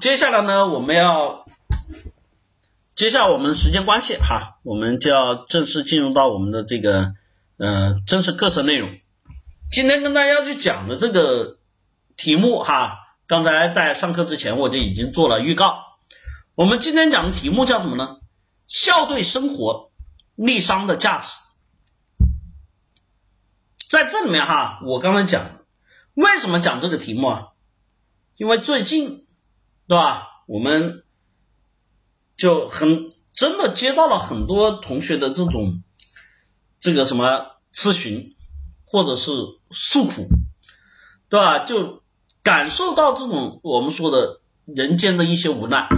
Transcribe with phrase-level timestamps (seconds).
[0.00, 1.44] 接下来呢，我们要，
[2.94, 7.14] 接下来我们时间关系哈，我们就要正式进入到我们的这个
[7.56, 8.96] 呃真实课程内容。
[9.68, 11.58] 今天跟大家去讲的这个
[12.16, 15.84] 题目哈，刚才在上课之前我就已经做了预告。
[16.54, 18.18] 我们今天讲的题目叫什么呢？
[18.68, 19.90] 笑对生活，
[20.36, 21.32] 逆商的价值。
[23.90, 25.44] 在这里面哈，我刚才讲，
[26.14, 27.42] 为什么讲这个题目啊？
[28.36, 29.26] 因为最近，
[29.88, 30.44] 对吧？
[30.46, 31.02] 我们
[32.36, 35.82] 就很真的接到了很多同学的这种
[36.78, 38.36] 这个什么咨询，
[38.84, 39.32] 或者是
[39.70, 40.28] 诉苦，
[41.30, 41.60] 对吧？
[41.60, 42.02] 就
[42.42, 45.88] 感受到这种我们说的人间的一些无奈。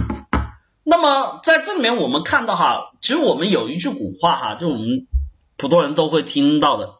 [0.83, 5.05] 那么在这里面，我们看到哈，其实我们有一句古话哈，就我们
[5.57, 6.95] 普通人都会听到的。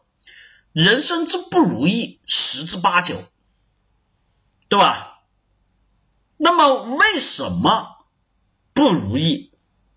[0.72, 3.16] 人生之不如意十之八九，
[4.68, 5.11] 对吧？
[6.44, 8.04] 那么为什么
[8.72, 9.52] 不如意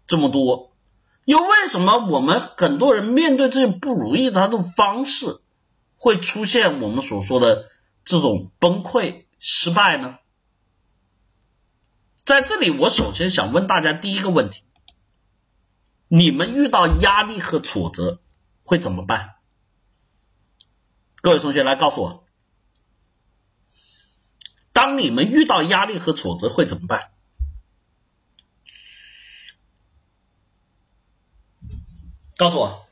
[0.06, 0.76] 这么多？
[1.24, 5.42] 又为什么我们很多人面对这些不如意的方式
[5.98, 7.72] 会出现我们所说的
[8.04, 10.20] 这种崩溃、失败呢？
[12.24, 14.62] 在这里，我首先想问大家第一个问题：
[16.08, 18.20] 你们遇到压力和挫折
[18.64, 19.32] 会怎么办？
[21.22, 22.25] 各位同学来告诉我，
[24.86, 27.12] 当你们遇到压力和挫折会怎么办？
[32.38, 32.86] 告诉我，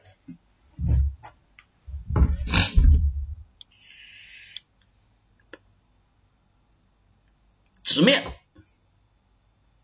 [7.83, 8.39] 直面。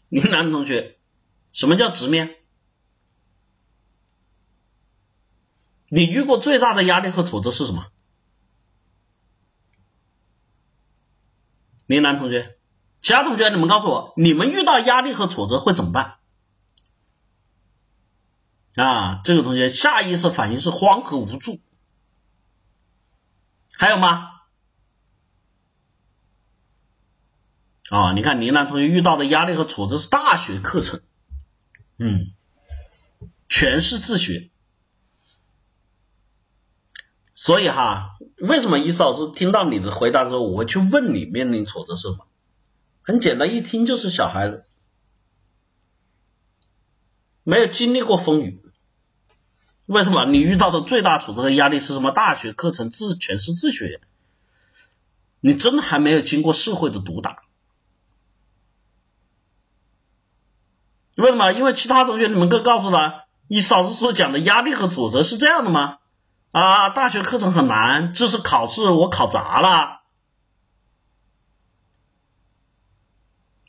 [0.10, 0.98] 云南同学，
[1.52, 2.38] 什么叫直面？
[5.90, 7.92] 你遇过最大的压力和挫折是什么？
[11.90, 12.60] 林楠同学，
[13.00, 16.20] 其他同学，你们告诉我，你们遇到压力和挫折会怎么办？
[18.76, 21.60] 啊，这个同学下意识反应是慌和无助，
[23.74, 24.30] 还有吗？
[27.90, 31.02] 啊，你看林楠同学遇到的压力和挫折是大学课程，
[31.98, 32.36] 嗯，
[33.48, 34.52] 全是自学，
[37.34, 38.19] 所以哈。
[38.42, 42.26] 为什么伊思老师听到你的回答之后，我会去问你面临挫折是什么？
[43.02, 44.66] 很简单，一听就是小孩子，
[47.44, 48.62] 没有经历过风雨。
[49.88, 50.26] 为什么？
[50.26, 52.12] 你遇到的最大挫折和压力是什么？
[52.12, 54.02] 大学课程自全是自学，
[55.40, 57.44] 你真的还没有经过社会的毒打。
[61.16, 61.52] 为什么？
[61.52, 65.98] 因为其他同学你们都告诉他，伊思老师所讲的压力和挫折是这样的吗？
[66.52, 70.02] 啊，大学课程很难，这次考试我考砸了，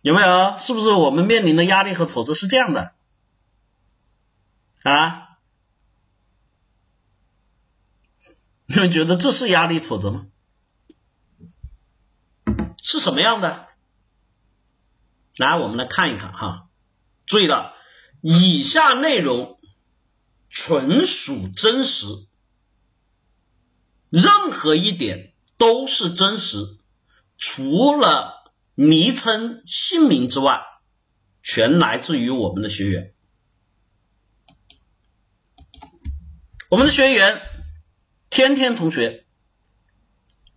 [0.01, 0.57] 有没有？
[0.57, 2.95] 是不是我们面临的压力和挫折是这样的？
[4.83, 5.37] 啊？
[8.65, 10.27] 你们觉得这是压力挫折吗？
[12.83, 13.69] 是什么样的？
[15.37, 16.69] 来，我们来看一看哈，
[17.27, 17.75] 注意了，
[18.23, 19.61] 以下内容
[20.49, 22.07] 纯属真实。
[24.11, 26.59] 任何一点都是真实，
[27.37, 30.61] 除了昵称姓名之外，
[31.43, 33.15] 全来自于我们的学员。
[36.69, 37.41] 我们的学员
[38.31, 39.27] 天天同学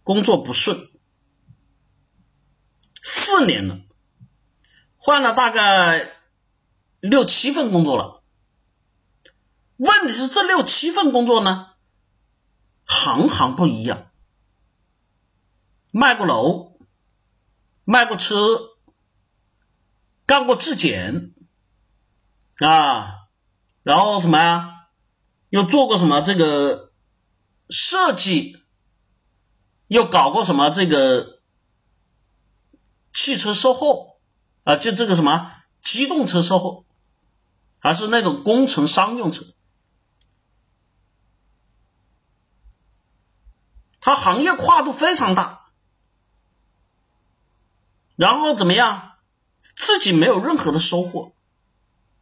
[0.03, 0.90] 工作不顺，
[3.02, 3.81] 四年了，
[4.97, 6.12] 换了大概
[7.00, 8.24] 六七份工作了。
[9.78, 11.73] 问题是这六七份工作呢？
[12.94, 14.12] 行行不一样，
[15.92, 16.78] 卖过楼，
[17.84, 18.62] 卖过车，
[20.28, 21.34] 干过质检
[22.59, 23.28] 啊，
[23.81, 24.70] 然后什么呀？
[25.50, 26.92] 又做过什么这个
[27.68, 28.64] 设计，
[29.88, 31.42] 又搞过什么这个
[33.12, 34.19] 汽车售后
[34.63, 34.78] 啊？
[34.78, 35.51] 就这个什么
[35.81, 36.86] 机动车售后，
[37.80, 39.45] 还是那种工程商用车？
[44.06, 45.70] 它行业跨度非常大，
[48.18, 49.14] 然后怎么样？
[49.78, 51.34] 自己没有任何的收获，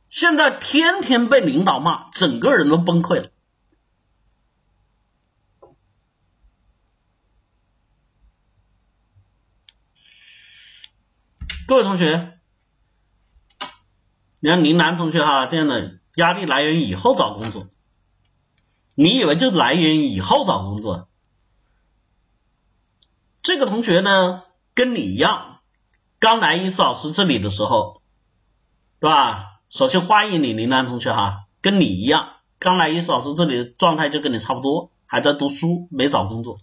[0.07, 3.31] 现在天天被领导骂，整个人都崩溃了。
[11.66, 12.39] 各位同学，
[14.39, 17.69] 你看林楠同学哈，这样的压力来源于以后找工作，
[18.94, 21.07] 你以为就来源于以后找工作？
[23.41, 24.43] 这个同学呢，
[24.75, 25.61] 跟你一样，
[26.19, 28.03] 刚来伊思老师这里的时候，
[28.99, 29.61] 对吧？
[29.67, 36.59] 首先欢迎你，林楠同学哈，跟你一样，刚来伊思老师这里状态就跟你差不多，还在读书，没找工作，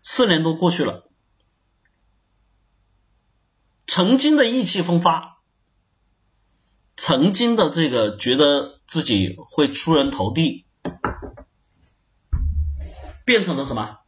[0.00, 1.10] 四年多过去了，
[3.88, 5.38] 曾经的意气风发，
[6.94, 10.66] 曾经的这个觉得自己会出人头地，
[13.24, 13.98] 变成了什么？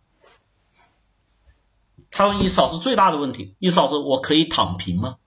[2.16, 5.18] 他问伊思老师最大的问题，伊思老师，我可以躺平吗？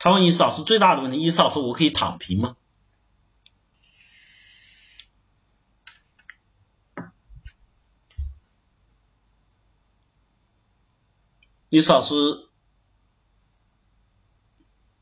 [0.00, 2.56] 他问伊思老师最大的问题，伊思老师，我可以躺平吗？
[11.68, 12.48] 伊思老师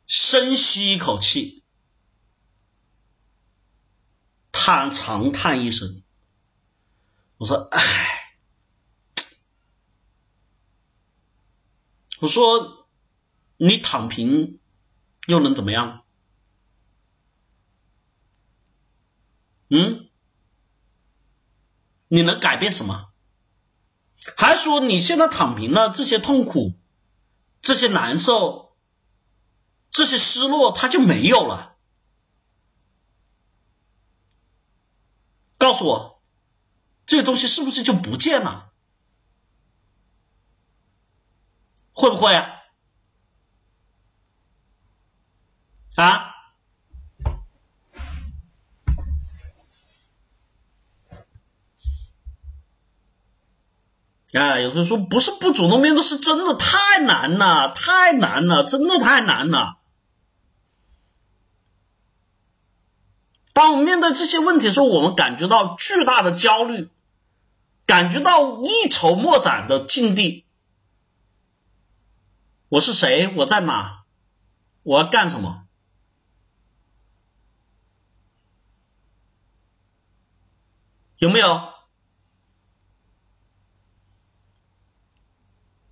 [0.07, 1.65] 深吸一口气，
[4.59, 6.03] 叹长叹一声，
[7.37, 8.39] 我说：“唉，
[12.21, 12.89] 我说
[13.59, 14.59] 你躺平。”
[15.29, 16.05] 又能怎么样？
[19.69, 20.09] 嗯？
[22.07, 23.11] 你能改变什么？
[24.37, 26.75] 还说你现在躺平了，这些痛苦、
[27.61, 28.77] 这些难受、
[29.91, 31.77] 这些失落，它就没有了？
[35.59, 36.23] 告告诉我，
[37.05, 38.73] 这个东西是不是就不见了？
[41.93, 42.51] 会不会啊？
[45.97, 46.33] 啊！
[54.33, 59.77] 啊，有人说不是不主动面对，是真的太难了，太难了，真的太难了。
[63.57, 66.91] 当我们面对这些问题的时候，我们感觉到巨大的焦虑，
[67.87, 70.45] 感觉到一筹莫展的境地。
[72.69, 73.33] 我是谁？
[73.35, 74.05] 我在哪？
[74.83, 75.63] 我要干什么？
[81.17, 81.73] 有没有？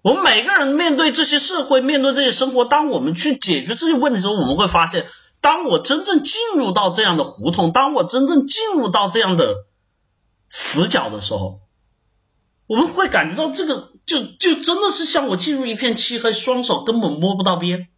[0.02, 5.08] 我们每个人面对这些社会，面对这些生活，当我们去解决这些问题的时候，我们会发现，
[5.44, 9.66] 当我真正进入到这样的胡同，当我真正进入到这样的
[10.48, 11.60] 死角的时候，
[12.66, 17.88] 我们会感觉到这个就就真的是像我进入一片漆黑，双手根本摸不到边，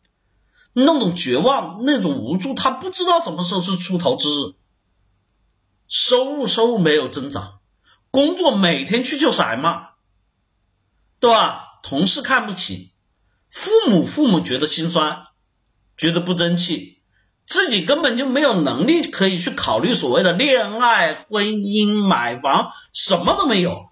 [0.73, 4.55] 那种绝望，那种无助，他不知道什么时候是出头之日。
[5.87, 7.61] 收入收入没有增长，
[8.11, 9.91] 工作每天去就是挨骂，
[11.21, 11.79] 对吧？
[11.85, 12.91] 同事看不起，
[13.51, 15.29] 父母父母觉得心酸，
[15.97, 16.96] 觉得不争气，
[17.47, 23.89] 自己根本就没有能力可以去考虑所谓的恋爱、婚姻、买房，什么都没有。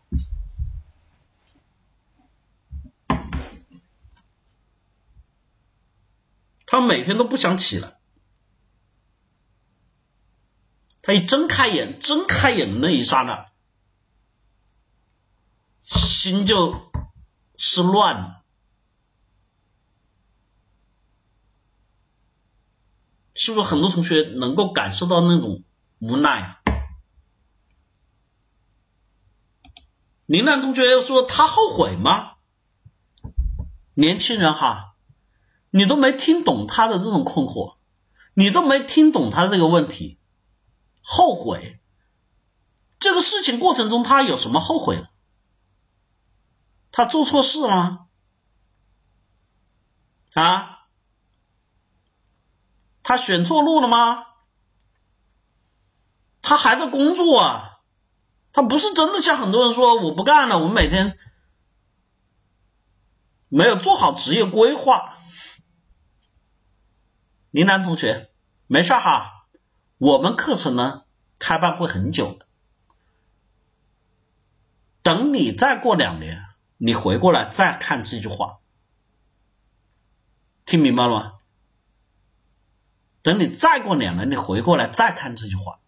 [6.66, 7.96] 他每天都不想起来。
[11.00, 13.46] 他一睁开眼，睁开眼的那一刹那，
[15.82, 16.90] 心就
[17.56, 18.43] 是乱的
[23.34, 25.64] 是不是很多同学能够感受到那种
[25.98, 26.58] 无奈？
[30.26, 32.36] 林楠同学说他后悔吗？
[33.92, 34.94] 年轻人哈，
[35.70, 37.76] 你都没听懂他的这种困惑，
[38.34, 40.18] 你都没听懂他这个问题。
[41.02, 41.80] 后悔，
[42.98, 45.06] 这个事情过程中他有什么后悔？
[46.90, 48.06] 他做错事了吗？
[50.34, 50.73] 啊？
[53.04, 54.26] 他选错路了吗？
[56.42, 57.78] 他还在工作啊，
[58.52, 61.16] 他不是真的像很多人说我不干了，我每天
[63.48, 65.18] 没有做好职业规划。
[67.50, 68.30] 林楠同学，
[68.66, 69.46] 没事哈。
[69.98, 71.04] 我们课程呢，
[71.38, 72.46] 开办会很久的。
[75.02, 76.44] 等你再过两年，
[76.78, 78.58] 你回过来再看这句话，
[80.66, 81.32] 听明白了吗？
[83.24, 85.80] 等你再过两年，你回过来再看这句话，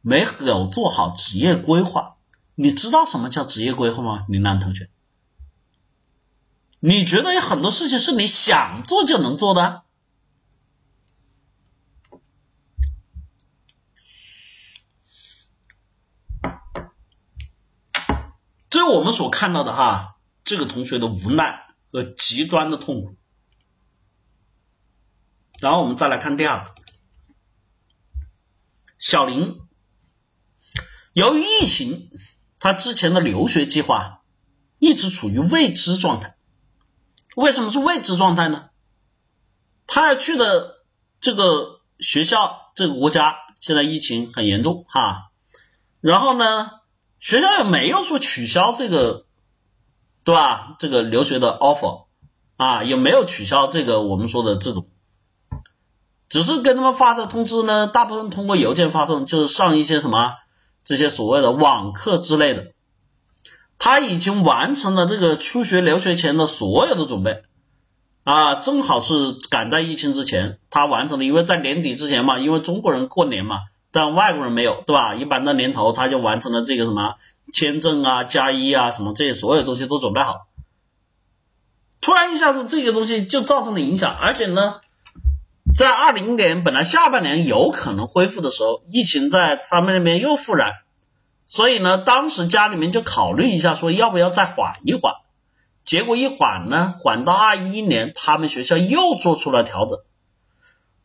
[0.00, 2.16] 没有做好职业规划，
[2.56, 4.26] 你知道什么叫职业规划吗？
[4.28, 4.90] 林楠同学，
[6.80, 9.84] 你觉得有很多事情是你想做就能做的？
[18.68, 23.14] 这我们所看到的哈，这个同学的无奈和极端的痛苦。
[25.60, 26.74] 然后我们再来看第二个，
[28.98, 29.60] 小林，
[31.12, 32.10] 由于疫情，
[32.58, 34.22] 他之前的留学计划
[34.78, 36.36] 一直处于未知状态。
[37.36, 38.70] 为什么是未知状态呢？
[39.86, 40.82] 他要去的
[41.20, 45.30] 这个学校，这个国家现在疫情很严重哈。
[46.00, 46.70] 然后呢，
[47.18, 49.26] 学校也没有说取消这个，
[50.24, 50.76] 对吧？
[50.78, 52.06] 这个留学的 offer
[52.56, 54.89] 啊，也没有取消这个我们说的这种，
[56.30, 60.32] 只是跟他们发的通知呢，大部分通过邮件发送，就是上一些什么
[60.84, 62.68] 这些所谓的网课之类的。
[63.78, 67.42] 他已经完成了这个出学留学前的所有的准备
[68.24, 73.56] 啊，正好是赶在疫情之前，他完成了，因为在年底之前嘛，因为中国人过年嘛。
[73.92, 75.16] 但外国人没有，对吧？
[75.16, 77.16] 一般的年头他就完成了这个什么
[77.52, 80.46] 签证啊、加一啊什么这些所有东西都准备好。
[82.00, 84.76] 突然一下子这个东西就造成了影响，而且呢，
[85.76, 90.72] 在二零年本来下半年有可能恢复的时候，疫情在他们那边又复燃，
[91.46, 95.14] 所以呢，当时家里面就考虑一下，说要不要再缓一缓。
[95.84, 99.98] 结果一缓呢，缓到二一年，他们学校又做出了调整，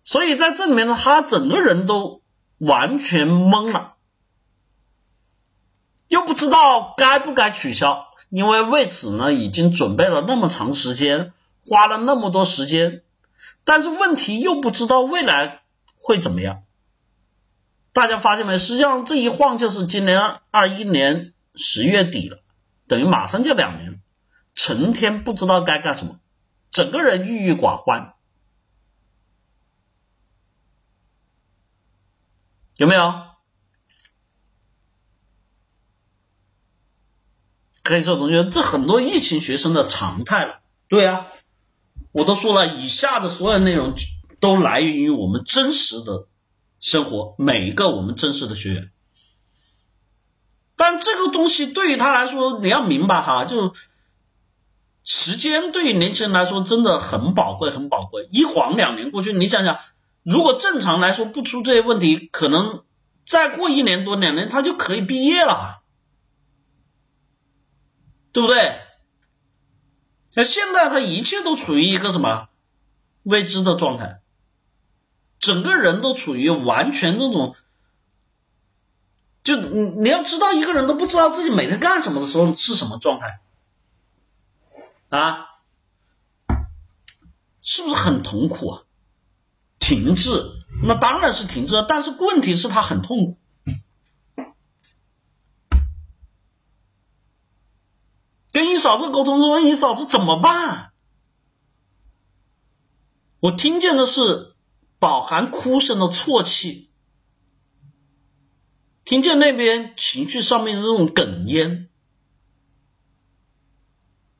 [0.04, 2.22] 所以在这里面呢，他整个人都。
[2.58, 3.96] 完全懵了，
[6.08, 11.34] 又不知道该不该取消，因为为此呢已经准备了那么长时间，
[11.68, 13.04] 花了那么多时间，
[13.66, 15.64] 但是问题又不知道未来
[15.98, 16.64] 会怎么样。
[17.92, 18.58] 大家发现没？
[18.58, 22.44] 实际上这一晃就是今年二一年十月底了，
[22.88, 24.02] 等于马上就两年，
[24.54, 26.20] 成天不知道该干什么，
[26.70, 28.14] 整个人郁郁寡欢。
[32.78, 33.14] 有没有？
[37.82, 40.60] 可以说，同学，这很多疫情学生的常态了。
[40.88, 41.28] 对啊，
[42.16, 43.94] 我都说了，以下的所有内容
[44.40, 46.30] 都来源于我们真实的
[46.80, 48.92] 生活，每一个我们真实的学员。
[50.78, 53.74] 但这个东西对于他来说，你要明白哈，就
[55.04, 58.30] 时间对于年轻人来说真的很宝贵，很宝贵。
[58.32, 59.78] 一晃两年过去，你想想。
[60.24, 62.86] 如果正常来说不出这些问题，可能
[63.26, 65.84] 再过一年多两年，他就可以毕业了，
[68.32, 68.85] 对不对？
[70.36, 72.50] 那现在他一切都处于一个什么
[73.24, 74.20] 未知的状态，
[75.40, 77.56] 整个人都处于完全这种，
[79.44, 83.40] 就你你要知道，一个人都不知道自己每天干什么的时候是什么状态
[85.10, 85.48] 啊，
[87.62, 88.82] 是不是很痛苦啊？
[89.80, 90.52] 停滞，
[90.84, 93.38] 那当然是停滞，但是问题是他很痛苦。
[98.56, 100.94] 跟你嫂子沟通说，问你嫂子怎么办？
[103.42, 104.56] 我听见的是
[104.98, 106.90] 饱含哭声的啜泣，
[109.04, 111.90] 听见那边情绪上面的那种哽咽，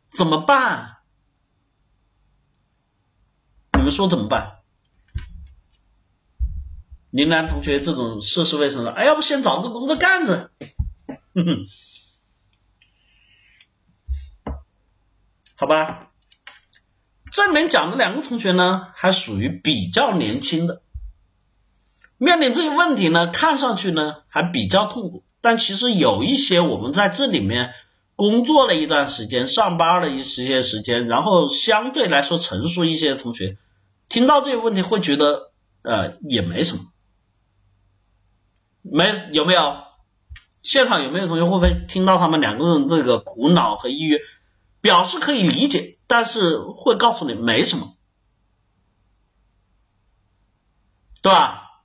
[0.08, 1.00] 怎么办？
[3.74, 4.60] 你们说怎么办？
[7.10, 10.52] 林楠同学这种涉世未深的，哎，要不先找个工作干着。
[11.08, 11.68] 哼 哼
[15.58, 16.10] 好吧，
[17.32, 20.82] 这里面讲的两个同学呢，还属于比较年轻的，
[22.18, 27.74] 面临这些问题呢，看上去呢还比较痛苦，但其实有一些我们在这里面
[28.18, 33.58] 工作了一段时间，上班了一些时间，然后相对来说成熟一些的同学，
[34.10, 35.52] 听到这个问题会觉得
[35.84, 36.84] 呃也没什么。
[38.82, 39.78] 没有没有，
[40.62, 44.20] 现场有没有同学会不会听到他们两个人这个苦恼和抑郁，
[44.86, 47.98] 表示可以理解，但是会告诉你没什么，
[51.24, 51.82] 对吧？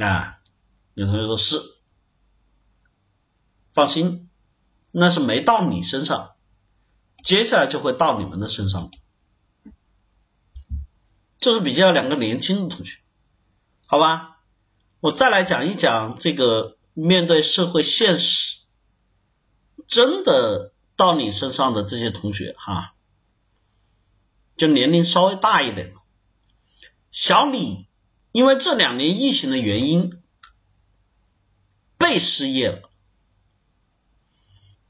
[0.00, 0.38] 啊，
[0.94, 1.60] 有同学说是，
[3.72, 4.30] 放心，
[4.92, 6.36] 那是没到你身上，
[7.24, 8.92] 接下来就会到你们的身上，
[11.38, 13.00] 这是比较两个年轻的同学。
[13.86, 14.38] 好吧，
[15.00, 18.60] 我再来讲一讲这个面对社会现实，
[19.86, 22.94] 真的到你身上的这些同学哈，
[24.56, 25.94] 就年龄稍微大一点
[27.10, 27.88] 小李
[28.32, 30.22] 因为这两年疫情的原因
[31.98, 32.90] 被失业了，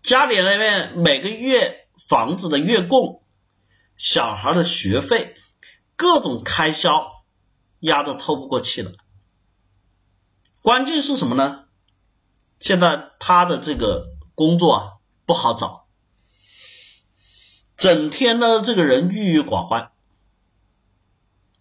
[0.03, 3.23] 家里那边每个月房子的月供、
[3.97, 5.37] 小孩的学费、
[5.97, 7.13] 各种开销。
[7.81, 8.93] 压得透不过气了，
[10.63, 11.67] 关键是什么呢？
[12.59, 15.87] 现在他的这个工作不好找，
[17.77, 19.91] 整天呢这个人郁郁寡欢。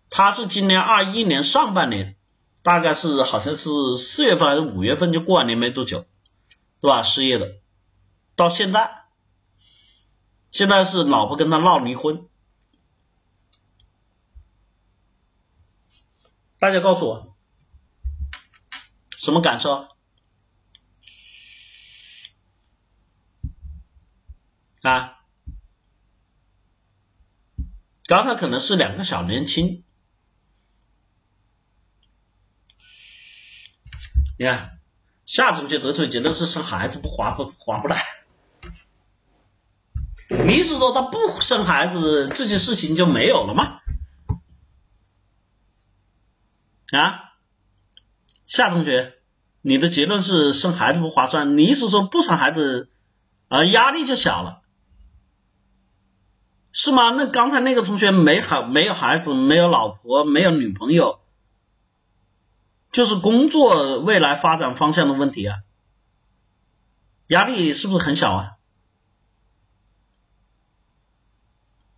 [0.10, 2.16] 他是今年二一年上半年
[2.62, 6.06] 大概是好像是四月份还是五月份就过完年没多久，
[6.82, 7.02] 对吧？
[7.04, 7.56] 失业的，
[8.36, 9.06] 到现在，
[10.52, 12.28] 现在是老婆跟他闹离婚。
[16.60, 17.36] 大家告诉我，
[19.18, 19.88] 什么感受？
[24.84, 25.20] 啊？
[28.06, 29.84] 刚才可能是两个小年轻。
[34.38, 34.80] 你看，
[35.26, 38.04] 夏同学得出的结论是生孩子不划不划不来。
[40.28, 43.80] 你是说他不生孩子，这些事情就没有了吗？
[46.92, 47.36] 啊，
[48.46, 49.14] 夏同学，
[49.62, 52.90] 你的结论是生孩子不划算，你是说不生孩子
[53.48, 54.63] 啊压力就小了，
[56.74, 57.12] 是吗？
[57.12, 61.22] 那刚才那个同学没孩没有孩子，没有老婆，没有女朋友。
[62.92, 65.60] 就是工作未来发展方向的问题啊，
[67.28, 68.52] 压力是不是很小啊？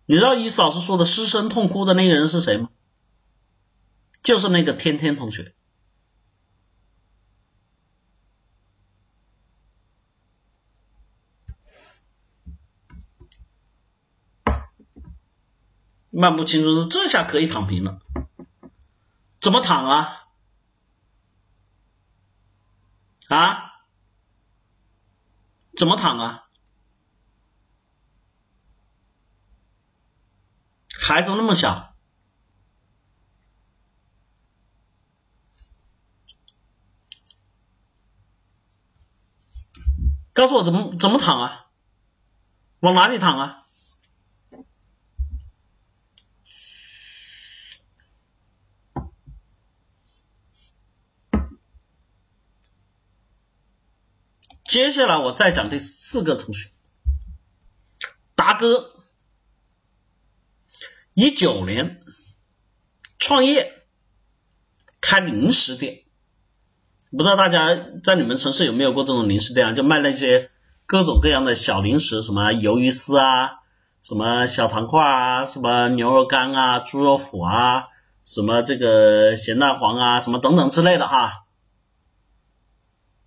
[0.04, 2.68] 你知道伊思老师说的失声痛哭的那个人是谁吗？
[4.22, 5.55] 就是那个天天同学。
[16.10, 18.00] 漫不经心，这下可以躺平了，
[19.40, 20.26] 怎么躺啊？
[23.28, 23.62] 啊？
[25.76, 26.42] 怎么躺啊？
[30.98, 31.94] 孩子那么小，
[40.32, 41.66] 告诉我怎么怎么躺啊？
[42.80, 43.65] 往哪里躺啊？
[54.68, 56.70] 接下来我再讲第四个同学，
[58.34, 58.90] 达哥，
[61.14, 62.02] 一九年
[63.18, 63.84] 创业
[65.00, 66.02] 开零食店，
[67.12, 69.72] 不知道大家在你们城市有没有过这种零食店啊？
[69.72, 70.50] 就卖那些
[70.84, 73.60] 各种各样的小零食，什么鱿鱼丝啊，
[74.02, 77.84] 什么小糖块啊，什么牛肉干啊，猪肉脯啊，
[78.24, 81.44] 什么这个咸蛋黄啊，什么等等之类的哈，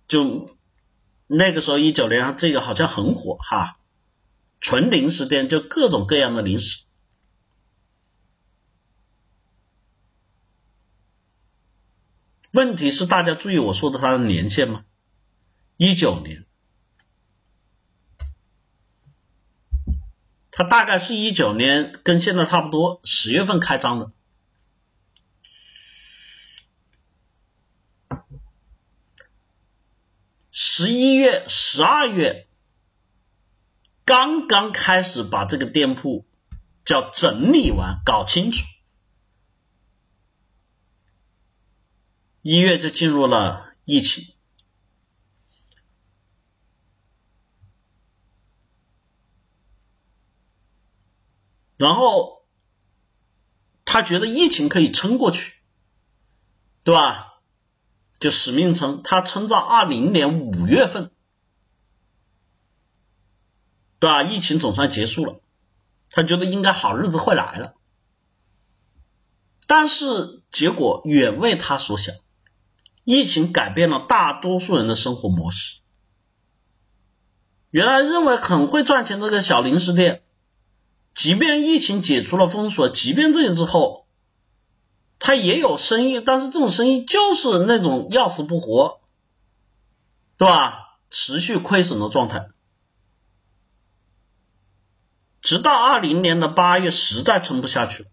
[0.06, 0.54] 就。
[1.32, 3.78] 那个时候一九年，这个好像很火哈，
[4.60, 6.82] 纯零食店就各种各样的零食。
[12.50, 14.84] 问题是大家注意我说的它的年限吗？
[15.76, 16.46] 一九年，
[20.50, 24.10] 它大概是一九年跟现在差不多，十月份开张的。
[30.50, 32.48] 十一月、十二月
[34.04, 36.26] 刚刚开始把这个店铺
[36.84, 38.66] 叫整理完、搞清楚，
[42.42, 44.34] 一月就进入了疫情，
[51.76, 52.44] 然后
[53.84, 55.54] 他觉得疫情可以撑过去，
[56.82, 57.29] 对吧？
[58.20, 61.10] 就使命称，他称到二零年五月份，
[63.98, 64.22] 对吧？
[64.22, 65.40] 疫情总算结束了，
[66.10, 67.74] 他觉得应该好日子会来了。
[69.66, 72.14] 但是结果远未他所想，
[73.04, 75.80] 疫情改变了大多数人的生活模式。
[77.70, 80.22] 原来认为很会赚钱这个小零食店，
[81.14, 83.99] 即便疫情解除了封锁，即便这些之后。
[85.20, 89.00] 他也有生意，但是这种生意就是那种要死不活，
[90.36, 90.98] 对吧？
[91.10, 92.48] 持续亏损的状态，
[95.40, 98.06] 直到二零年的八月，实在撑不下去，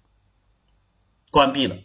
[1.32, 1.78] 关闭了。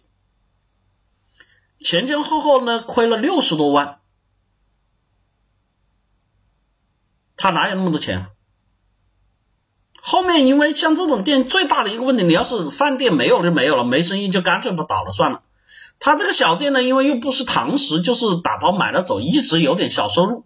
[1.79, 4.01] 前前后后呢，亏了六十多万，
[7.37, 8.32] 他哪有那么多钱？
[10.05, 15.43] 后面因为像这种店最大的一个问题，你要是饭店没有就没有了，没生意就干脆不倒了算了。
[15.97, 20.45] 他这个小店呢，因为又不是堂食，就是打包买了走，一直有点小收入，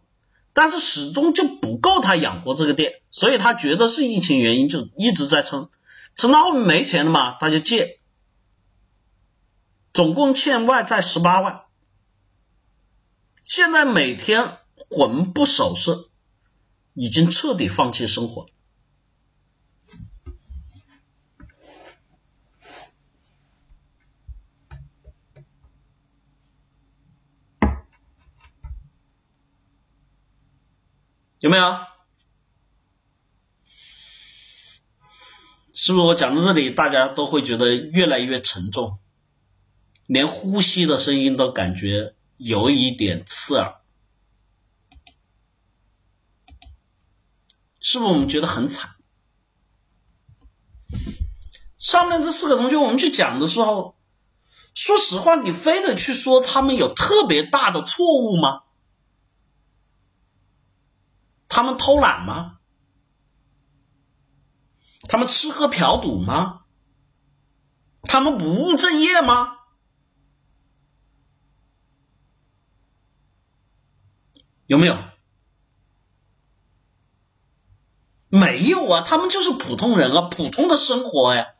[0.54, 5.70] 但是始终就不够他养活这个店，所以他觉得是疫情原因，就一直在撑，
[6.16, 8.00] 撑到后面没钱了嘛，他就借，
[9.92, 11.62] 总共欠外债十八万，
[13.42, 14.58] 现在每天
[14.92, 16.10] 魂不守舍，
[16.94, 18.46] 已经彻底放弃生活。
[31.40, 31.78] 有没有？
[35.74, 38.98] 是不是我讲到这里，大家都会觉得越来越沉重，
[40.08, 43.76] 连呼吸的声音都感觉有一点刺耳，
[47.80, 48.96] 是不是我们觉得很惨？
[51.78, 53.96] 上面这四个同学，我们去讲的时候，
[54.74, 58.64] 说实话，你非得去说他们有特别大的错误吗？
[61.48, 62.60] 他们偷懒吗？
[65.10, 66.62] 他们吃喝嫖赌吗？
[68.02, 69.54] 他们不务正业吗？
[74.66, 74.98] 有没有？
[78.30, 81.54] 没有啊，他们就是普通人啊，普通的生活呀。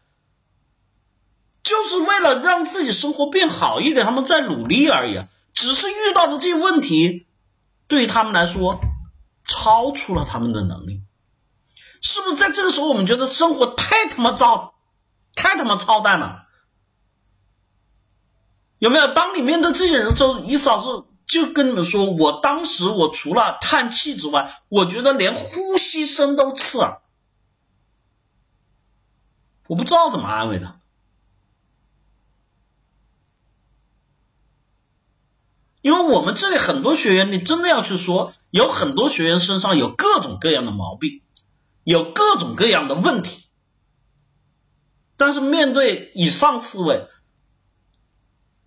[1.64, 5.22] 就是为了让自己生活变好一点，他们在努力而已。
[5.54, 7.28] 只是遇到的这些问题，
[7.88, 8.80] 对于他们来说
[9.48, 11.02] 超出了他们的能力。
[12.02, 14.76] 是不是在这个时候，我们觉得生活太他妈糟，
[15.36, 16.44] 太他妈操蛋了？
[18.78, 19.08] 有没有？
[19.14, 27.02] 当你面对这些人的时候，你嫂子就跟你们说，我当时我除了叹气之外，我觉得连呼吸声都刺耳，
[29.66, 30.80] 我不知道怎么安慰他。
[35.88, 41.22] 因为我们这里很多学员，你真的要去说，有很多学员身上有各种各样的毛病，
[41.86, 43.46] 有各种各样的问题，
[45.16, 47.08] 但是面对以上四位，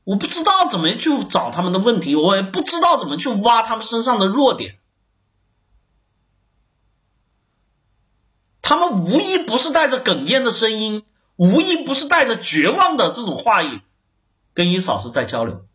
[0.05, 4.79] 我不知道怎么去找他们的问题，我也不知道怎么去挖他们身上的弱点，
[8.63, 11.05] 他们无一不是带着哽咽的声音，
[11.37, 13.83] 无一不是带着绝望的这种话语，
[14.55, 15.67] 跟一嫂子在交流。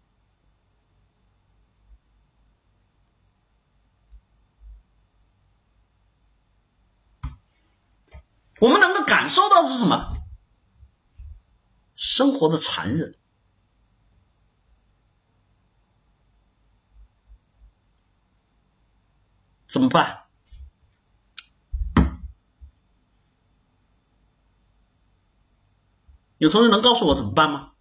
[8.59, 10.17] 我们能够感受到的是什么？
[11.95, 13.15] 生活的残忍，
[19.65, 20.23] 怎么办？
[26.37, 27.71] 有同学能告诉我怎么办吗？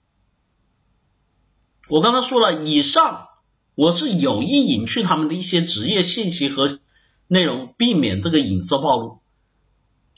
[1.88, 3.28] 我刚才说了，以上
[3.74, 6.78] 我是有意隐去他们的一些职业信息和
[7.26, 9.23] 内容，避免这个隐私暴露。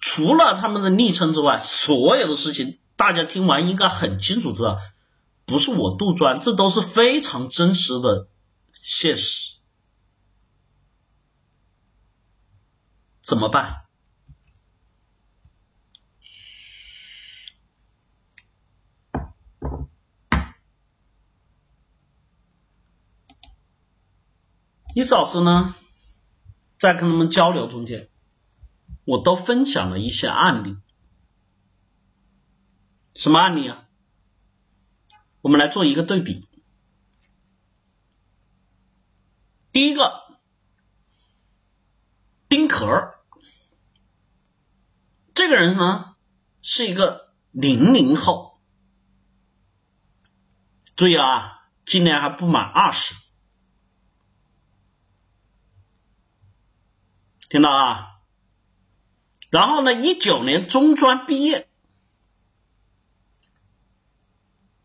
[0.08, 4.78] 除了他们的昵称之外，所有的事情大家听完应该很清楚，知道
[5.46, 8.28] 不是我杜撰，这都是非常真实的
[8.72, 9.56] 现实。
[13.20, 13.82] 怎么办？
[24.94, 25.74] 伊斯老师呢，
[26.78, 28.08] 在跟他们交流中间。
[29.06, 30.76] 我都分享了一些案例，
[33.14, 33.88] 什么案例啊？
[35.42, 36.48] 我们来做一个对比。
[39.70, 40.40] 第一个，
[42.48, 43.14] 丁壳，
[45.32, 46.16] 这个人呢
[46.60, 48.60] 是一个零零后，
[50.96, 53.14] 注意了啊，今年还不满二十，
[57.48, 58.15] 听到啊？
[59.48, 59.94] 然后呢？
[59.94, 61.68] 一九年中专毕业，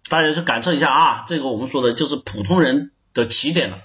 [0.08, 1.26] 大家去感受一下啊！
[1.28, 3.80] 这个我们说的就是普通人的起点了，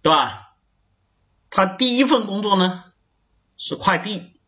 [0.00, 0.54] 对吧？
[1.50, 2.84] 他第一份工作呢
[3.56, 4.40] 是快递，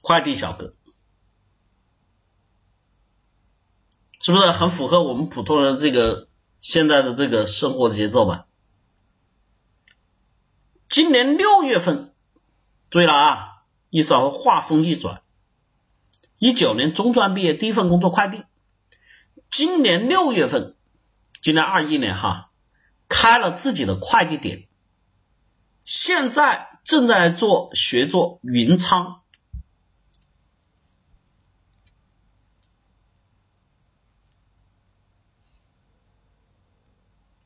[0.00, 0.74] 快递小哥，
[4.20, 6.28] 是不是很符合我们普通人这个
[6.60, 8.46] 现在的这个生活的节奏吧？
[10.88, 12.11] 今年六月份。
[12.92, 13.62] 注意了啊！
[13.88, 15.22] 意思话锋一转，
[16.36, 18.44] 一九年中专毕业，第一份工作快递。
[19.48, 20.76] 今年六月份，
[21.40, 22.50] 今年二一年哈，
[23.08, 24.68] 开了自己的快递点，
[25.84, 29.22] 现在正在做学做云仓。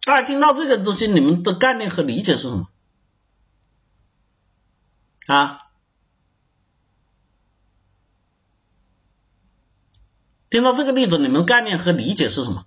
[0.00, 2.68] 大家听到这个东西，你们的概念和理解是什么？
[5.26, 5.70] 啊，
[10.48, 12.66] 听到这个例子，你们概念和理解是什么？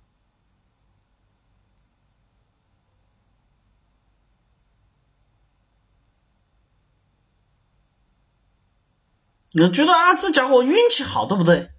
[9.52, 11.72] 你们觉得啊，这家伙运气好，对不对？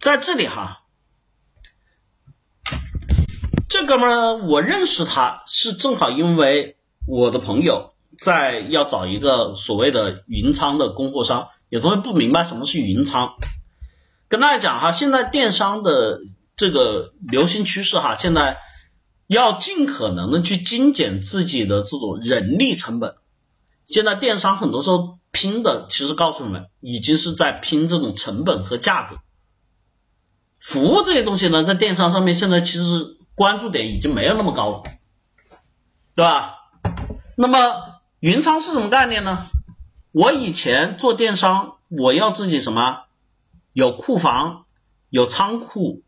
[0.00, 0.81] 在这里哈，
[3.86, 13.30] 哥们儿我认识他是正好因为我的朋友在要找一个所谓的云仓的供货商，有同学不明白什么是云仓，
[14.28, 16.20] 跟大家讲哈，现在电商的
[16.54, 18.58] 这个流行趋势哈，现在
[19.26, 23.14] 要尽可能的去精简自己的这种人力成本。
[23.86, 29.16] 现在电商很多时候拼的，其实告诉你们，已经是在拼这种成本和价格。
[30.60, 34.82] 服务这些东西呢，在电商上面现在其实关注点已经没有那么高了，
[36.14, 36.58] 对吧？
[37.36, 39.46] 那么云仓是什么概念呢？
[40.12, 43.04] 我以前做电商，我要自己什么？
[43.72, 44.66] 有库房，
[45.08, 46.02] 有仓库，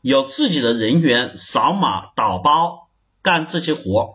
[0.00, 2.88] 有自己的人员扫码导包
[3.20, 4.14] 干这些活。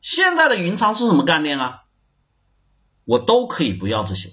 [0.00, 1.82] 现在的云仓是什么概念啊？
[3.04, 4.30] 我都可以不要这些，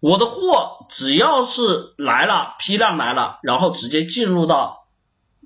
[0.00, 4.81] 我的货只要是来了，批量来了，然后直接进入到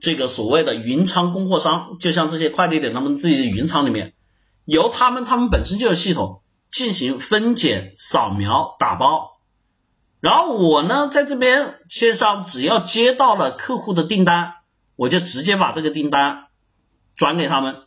[0.01, 4.15] 这个所谓的云仓供货商，就像这些快递点他们自己的云仓里面，
[4.65, 9.39] 由他们他们本身就有系统进行分拣、扫描、打包，
[10.21, 14.55] 然后我呢在这边线上只要接到了客户的订单，
[14.97, 16.47] 我就直接把这个订单
[17.17, 17.83] 转给他们。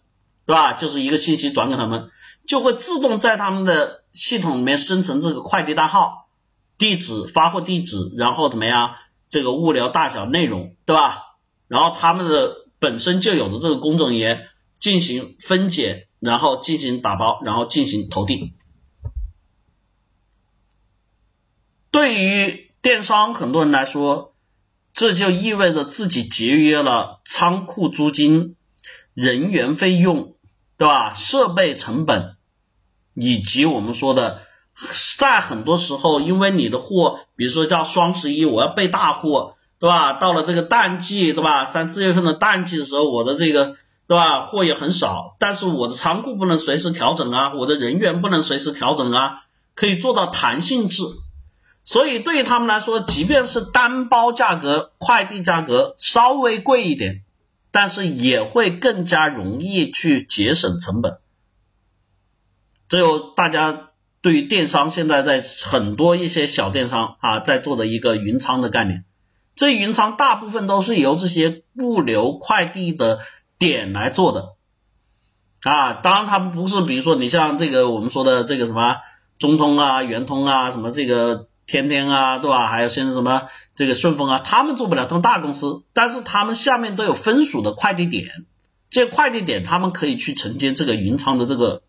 [0.46, 0.74] 对吧？
[0.74, 2.10] 就是一个信息转给他们，
[2.48, 6.28] 就会自动在他们的系统里面生成这个快递单号、
[6.80, 8.96] 地址、发货地址，然后怎么样？
[9.30, 11.29] 这个物流大小、内容，对吧？
[11.70, 18.54] 然后他们的本身就有的这个工作人员进行分拣，然后进行打包，然后进行投递。
[21.90, 24.34] 对于电商很多人来说，
[24.92, 28.58] 这就意味着自己节约了仓库租金、
[29.14, 30.36] 人员费用。
[30.80, 31.14] 对吧？
[31.14, 32.38] 设备成本
[33.14, 34.44] 以及我们说的，
[35.18, 40.14] 在很多时候，因为你的货，比如说叫双十一，我要备大货，对吧？
[40.14, 41.66] 到了这个淡季，对吧？
[41.66, 43.76] 三四月份的淡季的时候，我的这个，
[44.08, 44.48] 对吧？
[44.48, 49.44] 货也很少，但是我的仓库不能随时调整啊，我的人员不能随时调整啊，
[49.76, 51.04] 可以做到弹性制。
[51.84, 57.24] 所以对于他们来说，即便是单包价格，快递价格稍微贵一点。
[57.72, 61.20] 但是也会更加容易去节省成本，
[62.88, 63.92] 这有大家
[64.24, 69.06] 对于电商现在在很多一些小电商啊在做的一个云仓的概念，
[69.60, 73.20] 这云仓大部分都是由这些物流快递的
[73.58, 74.56] 点来做的
[75.64, 78.96] 啊，当然它不是比如说你像这个我们说的这个什么
[79.38, 81.50] 中通啊、圆通啊什么这个。
[81.72, 82.66] 天天啊，对吧？
[82.66, 83.44] 还有现在什么
[83.76, 88.48] 这个顺丰啊，他们做不了这么大公司，但是他们下面都有分属的快递点，
[88.90, 91.84] 这些快递点他们可以去承接这个云仓的这个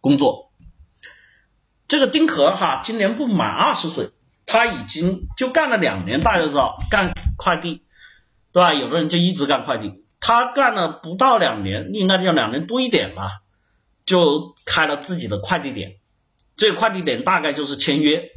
[0.00, 0.50] 工作。
[1.88, 4.12] 这个丁壳哈，今年不满二十岁，
[4.46, 7.82] 他已经就干了两年，大家知道干快递，
[8.52, 8.74] 对吧？
[8.74, 13.40] 有的人就一直干快递，他干了不到两年，应该叫两年多一点吧，
[14.04, 15.96] 就开了自己的快递点，
[16.56, 18.30] 这个快递点大概就是签约。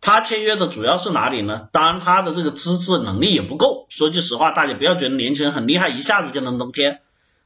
[0.00, 1.68] 他签约的主要是哪里呢？
[1.72, 3.86] 当然，他的这个资质能力也不够。
[3.88, 7.00] 说句实话，大家不要觉得年轻人很厉害，一下子就能登天。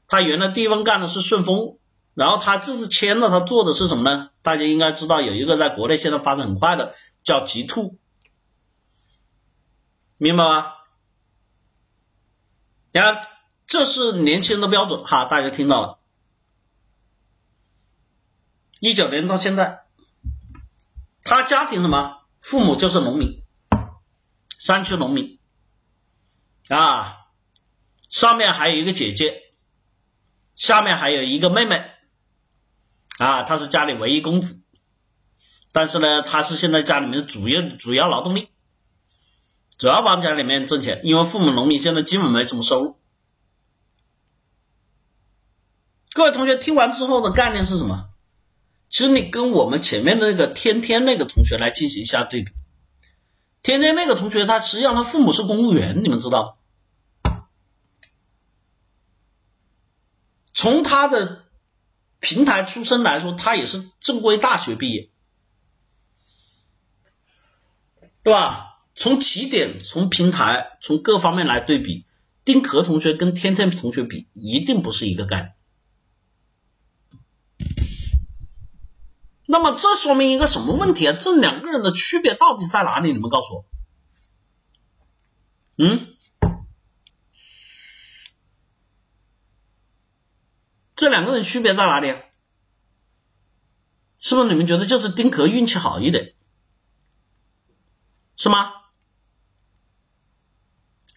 [0.06, 1.76] 他原来第一份干的是顺丰，
[2.14, 4.28] 然后他这次签了，他做的是什么呢？
[4.42, 7.98] 大家应该知道，有一个在国内现在发展很快的叫极兔，
[10.16, 10.74] 明白吗？
[12.92, 13.26] 你看，
[13.66, 15.98] 这是年轻人的标准哈，大家听到了。
[18.80, 19.86] 一九年到现在，
[21.22, 22.18] 他家庭什么？
[22.40, 23.44] 父母就是农民，
[24.58, 25.38] 山区农民
[26.68, 27.26] 啊，
[28.08, 29.54] 上面还有一个姐姐，
[30.54, 31.88] 下面还有一个妹妹
[33.18, 34.61] 啊，他是家里唯一公子，
[35.72, 38.48] 但是呢，他是现在家里面的主要主要劳动力，
[39.78, 42.96] 主要帮家里面挣钱，因为父母农民现在基本没什么收入。
[46.12, 48.10] 各位同学听完之后的概念是什么？
[48.86, 52.52] 其实你跟我们前面的那个天天那个同学来进行一下对比，
[53.62, 56.58] 天天那个同学他实际上他父母是公务员，你们知道？
[60.52, 61.46] 从他的
[62.20, 65.08] 平台出身来说，他也是正规大学毕业，
[68.22, 68.68] 对吧？
[68.94, 72.06] 从起点、从平台、从各方面来对比，
[72.44, 75.54] 丁壳同学跟天天同学比，一定不是一个概念。
[79.46, 81.16] 那么这说明一个什么问题啊？
[81.18, 83.12] 这两个人的区别到底在哪里？
[83.12, 83.64] 你们告诉我。
[85.78, 86.14] 嗯，
[90.94, 92.14] 这两个人区别在哪里？
[94.18, 96.31] 是不是你们觉得就是丁壳运气好一点？
[98.42, 98.72] 是吗？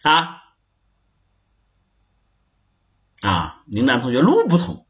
[0.02, 0.44] 啊
[3.20, 4.86] 啊，林楠同学路不同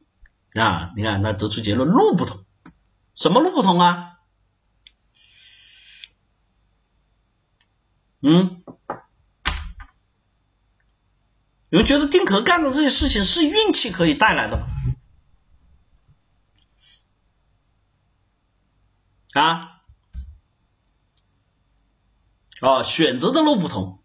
[0.52, 2.44] 啊，你看他得出结论路不同，
[3.14, 4.18] 什么路不同啊？
[8.20, 8.62] 嗯，
[11.70, 14.66] 你们觉得丁壳干的这些事情是运气可以带来的吗？
[19.32, 19.75] 啊，
[22.60, 24.02] 哦，选择的路不同，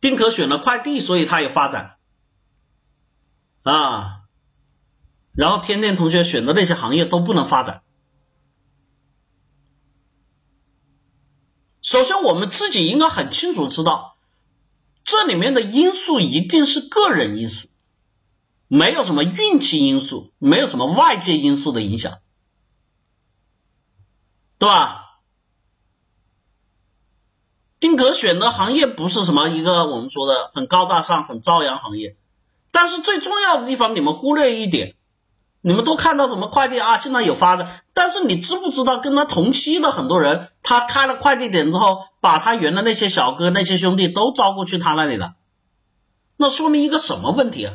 [0.00, 1.96] 丁可选了快递，所以他有发展
[3.62, 4.22] 啊，
[5.32, 7.82] 然后天天同学选的那些行业都不能发展。
[11.80, 14.16] 首先，我们自己应该很清楚知道，
[15.04, 17.68] 这里面的因素一定是个人因素，
[18.68, 22.18] 没有什么运气因素，没有什么外界因素的影响。
[24.58, 25.01] 对吧？
[27.82, 32.16] 丁格选的行业不是什么一个我们说的很高大上、很朝阳行业，
[32.70, 34.94] 但是最重要的地方你们忽略一点，
[35.62, 45.34] 你们都看到什么快递啊，现在有发的，但是你知不知道跟他同期的很多人，他开了快递点之后，把他原来那些小哥、那些兄弟都招过去他那里了，
[46.36, 47.74] 那说明一个什么问题啊？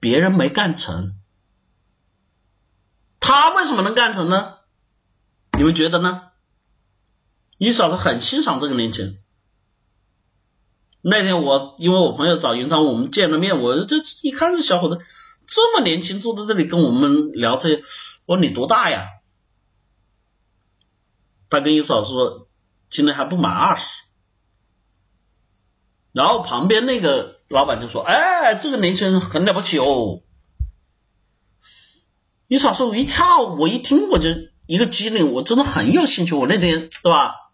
[0.00, 1.14] 别人没干成，
[3.20, 4.56] 他为什么能干成呢？
[5.56, 6.24] 你们觉得呢？
[7.58, 9.18] 一嫂子很欣赏这个年轻人。
[11.00, 15.04] 那天我因为我朋友找云昌，我们见了面，我就一看这小伙子
[15.44, 17.82] 这么年轻，坐在这里跟我们聊这些，
[18.26, 19.08] 我说你多大呀？
[21.50, 22.48] 他跟一嫂说
[22.88, 23.88] 今年还不满二十。
[26.12, 30.22] 然后旁边那个老板就说：“哎，这个年轻人很了不起哦。”
[32.46, 34.28] 你嫂子我一跳，我一听我就。
[34.68, 36.34] 一个机灵，我真的很有兴趣。
[36.34, 37.47] 我那天对吧？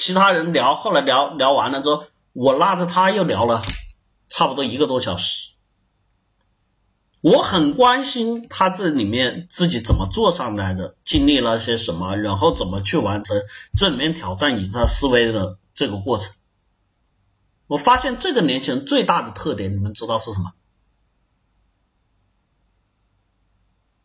[0.00, 3.60] 其他人聊，后来聊聊完了之后，我拉着他又聊了
[4.30, 5.50] 差不多一个多小时。
[7.20, 13.42] 我很关心他这里面自己怎么做上来的，经历了些什么，然后怎么去完成
[13.76, 16.32] 这里面挑战以及他思维的这个过程。
[17.66, 20.54] 我发现这个年轻人最大的特点，你们知道是什么？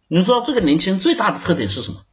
[0.10, 2.04] 你们知道这个年轻人最大的特点是什么？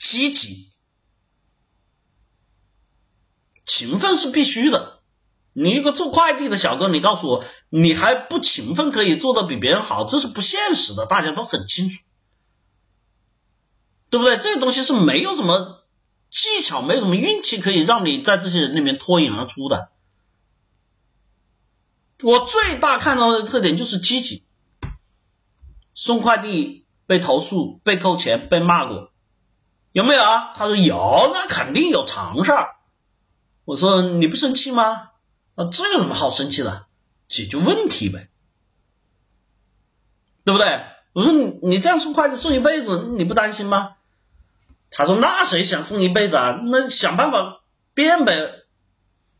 [0.00, 0.72] 积极、
[3.66, 4.98] 勤奋是必须的。
[5.52, 12.02] 你一个做快递的小哥，你告诉我，你还不勤奋，可以做的比别人好，这是不现实的，大家都很清楚，
[14.08, 14.38] 对不对？
[14.38, 15.84] 这个东西是没有什么
[16.30, 19.92] 技巧，没有什么运气可以让你在这些人里面脱颖而出的。
[22.22, 24.44] 我最大看到的特点就是积极，
[25.92, 29.12] 送快递被投诉、被扣钱、被骂过，
[29.92, 30.52] 有没有啊？
[30.56, 32.76] 他说有，那肯定有常事儿。
[33.64, 35.10] 我说你不生气吗？
[35.54, 36.86] 啊，这有什么好生气的？
[37.28, 38.28] 解决问题呗，
[40.44, 40.84] 对不对？
[41.12, 43.94] 我说你你这样送快递送一辈子，你不担心吗？
[44.90, 46.60] 他说那谁想送一辈子啊？
[46.64, 47.60] 那想办法
[47.94, 48.64] 变呗。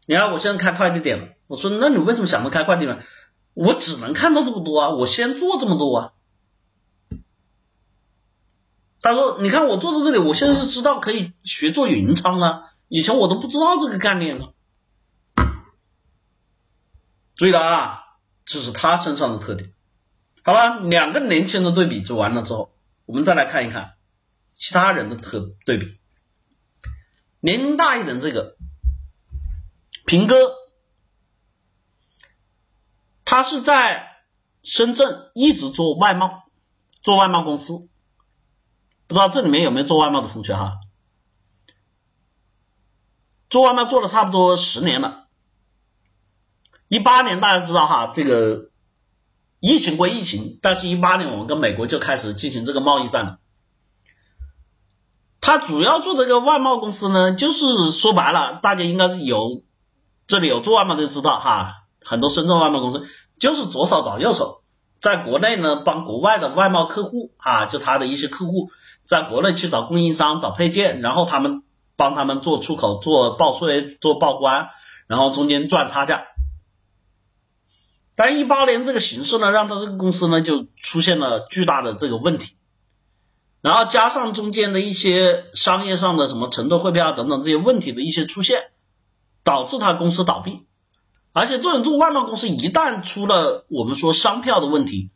[0.07, 1.29] 你看我现在开快递点了。
[1.49, 2.99] 我说，那你为什么想着开快递呢？
[3.55, 6.13] 我只能看到这么多啊，我先做这么多啊。
[9.03, 14.49] 他说，你看我坐到这里，我现在就知道可以学做云仓了，以前我都不知道这个概念呢。
[17.35, 18.01] 注意了啊，
[18.45, 19.73] 这是他身上的特点。
[20.43, 22.75] 好了，两个年轻人对比就完了之后，
[23.07, 23.95] 我们再来看一看
[24.55, 25.99] 其他人的特对比。
[27.41, 28.57] 年龄大一点，这个
[30.05, 30.37] 平哥。
[33.25, 34.09] 他是在
[34.65, 36.51] 深圳一直做外贸，
[37.01, 37.89] 做外贸公司，
[39.11, 40.79] 不知道这里面有没有做外贸的同学哈？
[43.49, 45.27] 做外贸做了差不多十年了，
[46.87, 48.69] 一八年大家知道哈，这个
[49.59, 53.39] 疫情归疫情，但是一八年我们跟美国就开始进行这个贸易战了。
[55.41, 59.65] 他主要做这个外贸公司呢，就是说白了，大家应该是有
[60.29, 63.05] 这里有做外贸的知道哈，很多深圳外贸公司。
[63.41, 64.63] 就是左手倒右手，
[64.99, 68.71] 在国内呢帮国外的外贸客户啊，就他的一些客户，
[69.07, 71.63] 在国内去找供应商找配件，然后他们
[71.97, 74.69] 帮他们做出口、做报税、做报关，
[75.07, 76.25] 然后中间赚差价。
[78.15, 82.55] 但一八年这个形势呢，让他这个公司呢就出现了巨大的这个问题，
[83.63, 88.71] 然后加上中间的一些商业上的什么承兑汇票等等这些问题的一些出现，
[89.43, 90.67] 导致他公司倒闭。
[91.33, 95.11] 而且这种做外贸公司一旦出了我们说商票的问题，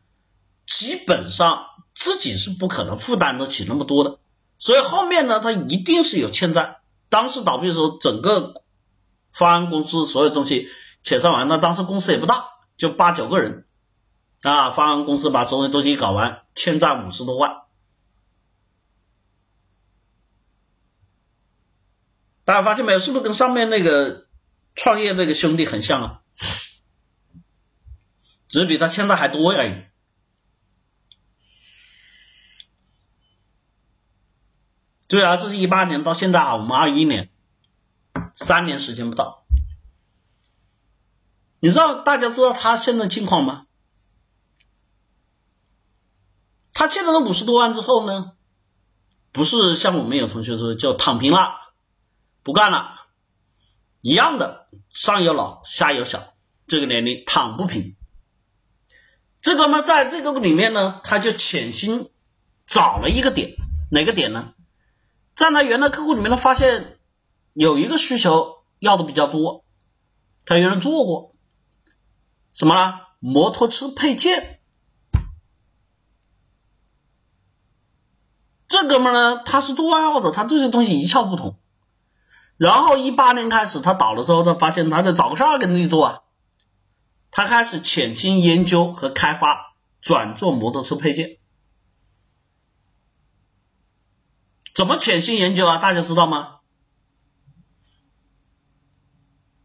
[0.64, 4.18] 基本上自己是不可能负担得起那么多的，
[4.58, 6.80] 所以后面呢，他一定是有欠债。
[7.08, 8.62] 当时倒闭的时候，整个
[9.32, 10.68] 方案公司所有东西
[11.04, 13.64] 遣散完，那当时公司也不大，就八九个人
[14.42, 14.70] 啊。
[14.70, 17.62] 方案公司把所有东西搞完，欠债五十多万。
[22.44, 22.98] 大家发现没有？
[22.98, 24.26] 是不是跟上面那个
[24.74, 26.20] 创业那个兄弟很像啊？
[28.48, 29.74] 只是比他欠债还多而已。
[35.14, 37.30] 对啊，这是一八年到现在啊，我们二一年，
[38.34, 39.44] 三年时间不到。
[41.60, 43.66] 你知道大家知道他现在情况吗？
[46.72, 48.32] 他欠了那五十多万之后呢，
[49.30, 51.60] 不是像我们有同学说就躺平了。
[52.42, 53.06] 不干了，
[54.00, 56.34] 一样的，上有老下有小，
[56.66, 57.94] 这个年龄躺不平。
[59.40, 62.10] 这个嘛，在这个里面呢，他就潜心
[62.66, 63.54] 找了一个点，
[63.92, 64.54] 哪个点呢？
[65.34, 66.98] 在他原来客户里面他，发现
[67.52, 69.64] 有一个需求要的比较多，
[70.46, 71.34] 他原来做过
[72.52, 73.00] 什么？
[73.20, 74.60] 摩托车配件。
[78.68, 81.58] 这哥们呢，他是做外贸的，他对这东西一窍不通。
[82.58, 86.20] 然后一八年开始，他倒了之后，他发现他得找个事儿给你做啊。
[87.30, 91.38] 他开始潜心研究和开发，转做摩托车配件。
[94.74, 95.78] 怎么潜心研究啊？
[95.78, 96.58] 大家知道吗？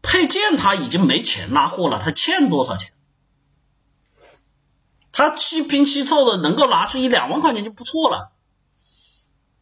[0.02, 2.94] 配件他已经没钱拉货了，他欠多少钱？
[5.12, 8.32] 他七拼七凑的能够拿出一两万块钱就不错了。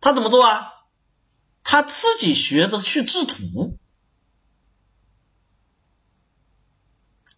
[0.00, 0.74] 他怎么做啊？
[1.62, 3.78] 他自己学的去制图，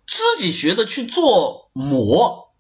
[0.07, 2.53] 自己学的去做模。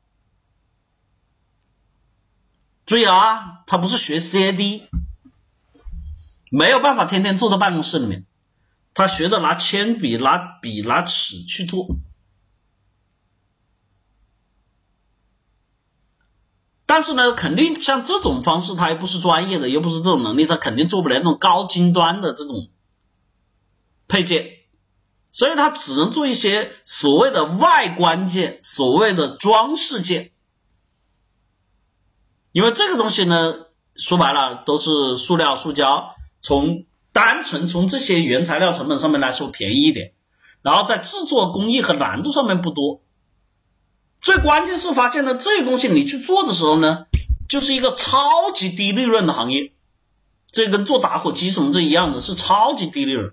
[2.87, 4.89] 注意啊，他不是学 CAD，
[6.51, 8.27] 没有办法天天坐在办公室里面。
[8.93, 11.87] 他学着拿铅笔、拿笔、拿尺去做。
[16.87, 22.69] 但是呢，肯定像这种方式，他又不是专业的，又不是这种能力，他肯定做不了那种高精端的这种
[24.09, 24.59] 配件，
[25.31, 30.33] 所以他只能做一些所谓的外观件，所谓的装饰件。
[32.51, 40.13] 因为这个东西呢，说白了都是塑料、塑胶，从单纯从这些原材料成本上面来说便宜一点，
[40.63, 43.03] 然后在制作工艺和难度上面不多。
[44.21, 47.07] 最关键是发现了这些东西，你去做的时候呢，
[47.49, 49.73] 就是一个超级低利润的行业，
[50.51, 53.33] 这跟做打火机什么这一样的，是超级低利润。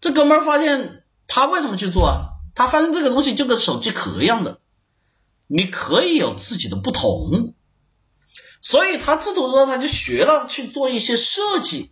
[0.00, 2.28] 这哥们儿发现他为什么去做啊？
[2.54, 4.60] 他发现这个东西就跟手机壳一样的，
[5.46, 7.54] 你可以有自己的不同，
[8.62, 11.90] 所以他制图之后他就学了去做一些设计，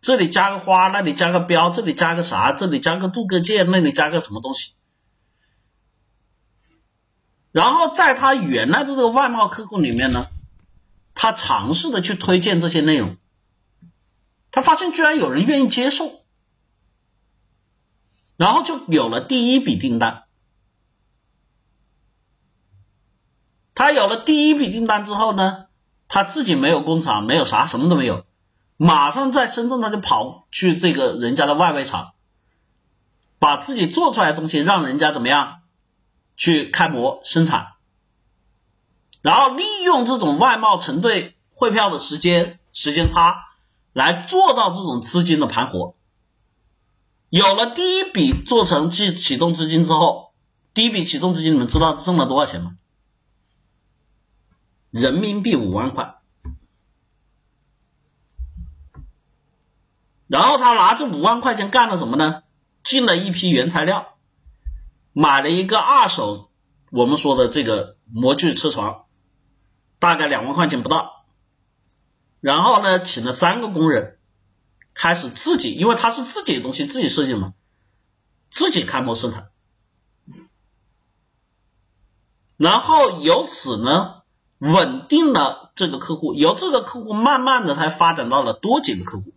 [0.00, 4.74] 这里加个花，那里加个标，这里加个啥，这里加个镀铬件，那里加个什么东西。
[7.50, 10.28] 然后在他原来的这个外贸客户里面呢，
[11.14, 13.16] 他尝试的去推荐这些内容，
[14.52, 16.24] 他发现居然有人愿意接受，
[18.36, 20.25] 然后就有了第一笔订单。
[23.76, 25.66] 他有了第一笔订单之后呢，
[26.08, 28.24] 他自己没有工厂，没有啥，什么都没有，
[28.76, 32.14] 马上在深圳他就跑去这个人家的外围厂，
[33.38, 35.58] 把自己做出来的东西让人家怎么样？
[36.38, 37.68] 去开模生产，
[39.22, 43.36] 然后利用这种外贸承兑汇票的时间时间差，
[43.92, 45.94] 来做到这种资金的盘活。
[47.30, 50.32] 有了第一笔做成启启动资金之后，
[50.74, 52.72] 第一笔启动资金你们知道挣了多少钱吗？
[54.96, 56.14] 人民币五万块。
[60.26, 62.42] 然后他拿这五万块钱干了什么呢？
[62.82, 64.16] 进了一批原材料。
[65.12, 66.50] 买了一个二手，
[66.90, 69.04] 我们说的这个模具车床，
[69.98, 71.26] 大概两万块钱不到。
[72.40, 74.18] 然后呢，请了三个工人，
[74.94, 77.52] 开始自己，因为他是自己的东西，自己设计嘛，
[78.50, 79.50] 自己开模生产。
[82.56, 84.15] 然后由此呢，
[84.58, 89.32] 稳定了这个客户，由这个客户慢慢的才发展到了多几个客户。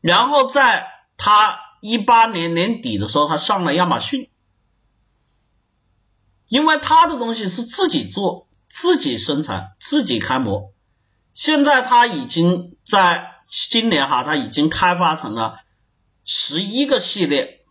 [0.00, 0.86] 然后在
[1.16, 4.28] 他一八年年底的时候，他上了亚马逊。
[6.48, 10.72] 因为他的东西是自己做、自己生产、自己开模，
[11.32, 15.60] 现在他已经在今年哈，他已经开发成了
[16.24, 17.64] 十一个系列，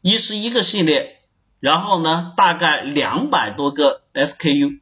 [0.00, 1.20] 一十一个系列，
[1.60, 4.80] 然后呢，大概两百多个 SKU。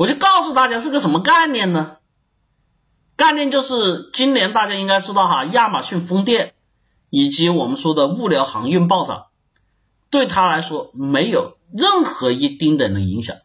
[0.00, 1.98] 我就告诉大家是个什么概念呢？
[3.16, 6.54] 概念就是今年大家应该知道哈，亚马逊风电
[7.10, 9.26] 以及我们说的物流航运暴涨，
[10.08, 13.36] 对他来说没有任何一丁点的影响。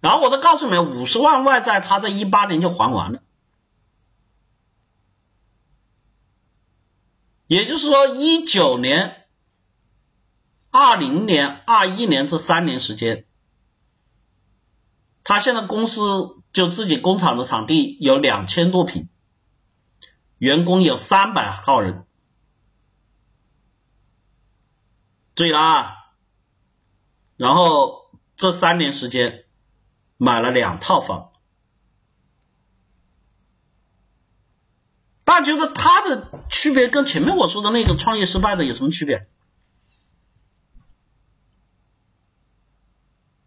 [0.00, 3.20] 然后我再告诉你们，五十万外债他在一八年就还完了，
[7.46, 9.24] 也就是说一九年、
[10.72, 13.24] 二零年、二一年这三年时间，
[15.24, 19.08] 他现在公司就自己工厂的场地有两千多平，
[20.38, 22.06] 员工有三百号人，
[25.34, 25.96] 注意了啊，
[27.36, 29.44] 然后这三年时间。
[30.22, 31.32] 买了两套房，
[35.24, 39.30] 大家觉得他的区别跟前面我说的那个创业失败的有什么区别？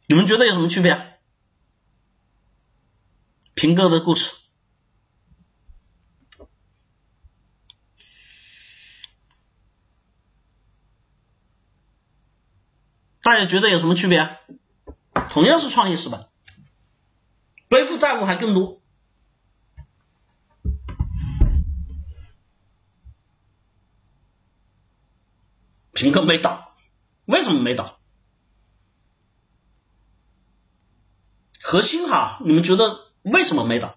[0.08, 1.13] 你们觉得有什么区别？
[3.56, 4.34] 平哥的故事，
[13.22, 14.38] 大家觉得有什么区别？
[15.30, 16.28] 同样是创业失败。
[17.70, 18.82] 背负债务还更多，
[25.94, 26.76] 平哥没倒，
[27.26, 28.00] 为什么没倒？
[31.64, 33.96] 核心哈，你们觉得为什么没打？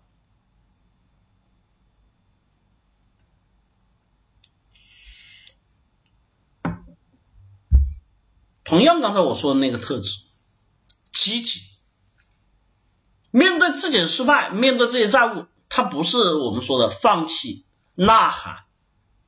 [8.65, 10.11] 同样刚才我说的那个特质，
[11.13, 11.61] 积极。
[13.31, 17.65] 面对自己的失败，面对这些债务，他不是我们说的放弃、
[17.95, 18.65] 呐喊，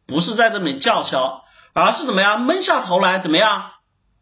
[0.06, 3.72] 不是在这里叫嚣，而是怎么样闷下头来，怎么样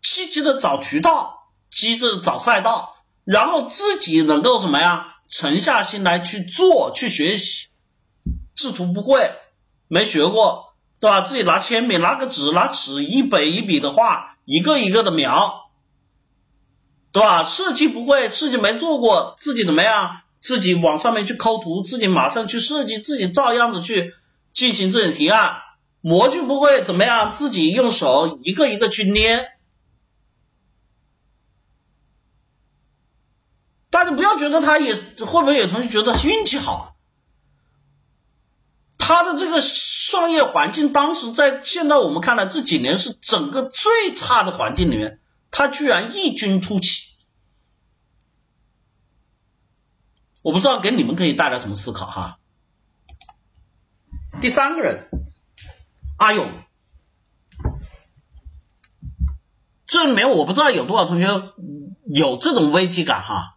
[0.02, 7.68] 积极的找渠道，积极的找赛道，然后自己能够怎么样沉下心来去做，去学习，
[8.54, 9.32] 制图不会，
[9.88, 11.20] 没学过，对吧？
[11.22, 15.62] 自己拿铅笔、拿个纸、拿尺，一笔一笔的画，一个一个的描。
[17.12, 17.44] 对吧？
[17.44, 20.20] 设计不会，设计没做过，自己怎么样？
[20.38, 24.14] 自己往上面去抠图，自己马上去设计，自己照样子去
[24.52, 25.62] 进行这种提案。
[26.02, 27.32] 模具不会怎么样？
[27.32, 29.50] 自己用手一个一个去捏。
[33.96, 36.98] 大家不要觉得他也会不会有同学觉得运气好？
[38.98, 45.18] 他的这个创业环境，当时在现在我们看来这几年是整个最差的环境里面。
[45.50, 47.14] 他居然异军突起，
[50.42, 52.38] 我不知道给你们可以带来什么思考哈。
[54.42, 55.08] 第三个人，
[56.18, 56.52] 阿勇，
[59.86, 61.26] 这里面我不知道有多少同学
[62.04, 63.55] 有这种危机感哈。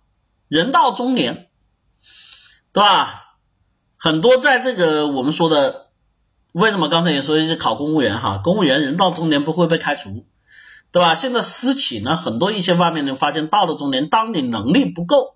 [0.49, 1.47] 人到中年，
[2.73, 3.37] 对吧？
[3.95, 5.87] 很多在这个我们说的，
[6.51, 8.41] 为什么刚才也说一些考公务员哈？
[8.43, 10.25] 公务员人到中年不会被开除。
[10.91, 11.13] 对吧？
[11.13, 15.35] 现在私企呢，很多一些外面的发现，到了中年，当你能力不够，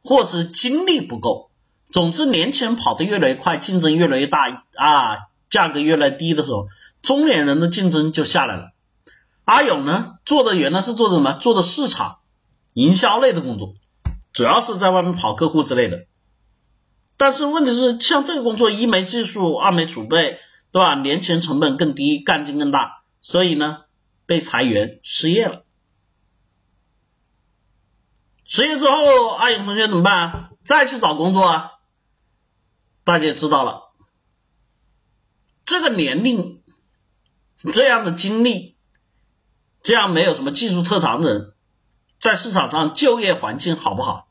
[0.00, 1.50] 或是精力不够，
[1.90, 5.16] 总之年轻人跑得越来越快，竞争越来越大啊，
[5.48, 6.68] 价格越来越低的时候，
[7.02, 8.70] 中年人的竞争就下来了。
[9.44, 11.32] 阿勇呢，做的原来是做什么？
[11.32, 12.18] 做的市场
[12.74, 13.74] 营销类的工作，
[14.32, 16.06] 主要是在外面跑客户之类的。
[17.16, 20.94] 但是问题是，像这个工作，一没技术，二没储备，对吧？
[20.94, 23.84] 年轻人成本更低，干劲更大，所以呢？
[24.24, 25.64] 被裁员失业了，
[28.44, 30.50] 失业之后，阿勇同学怎么办？
[30.62, 31.72] 再去找工作啊？
[33.04, 33.92] 大家知道了，
[35.66, 36.62] 这个年龄、
[37.72, 38.76] 这样的经历、
[39.82, 41.51] 这样没有什么技术特长的人，
[42.22, 44.28] 在市场上就业环境好不好？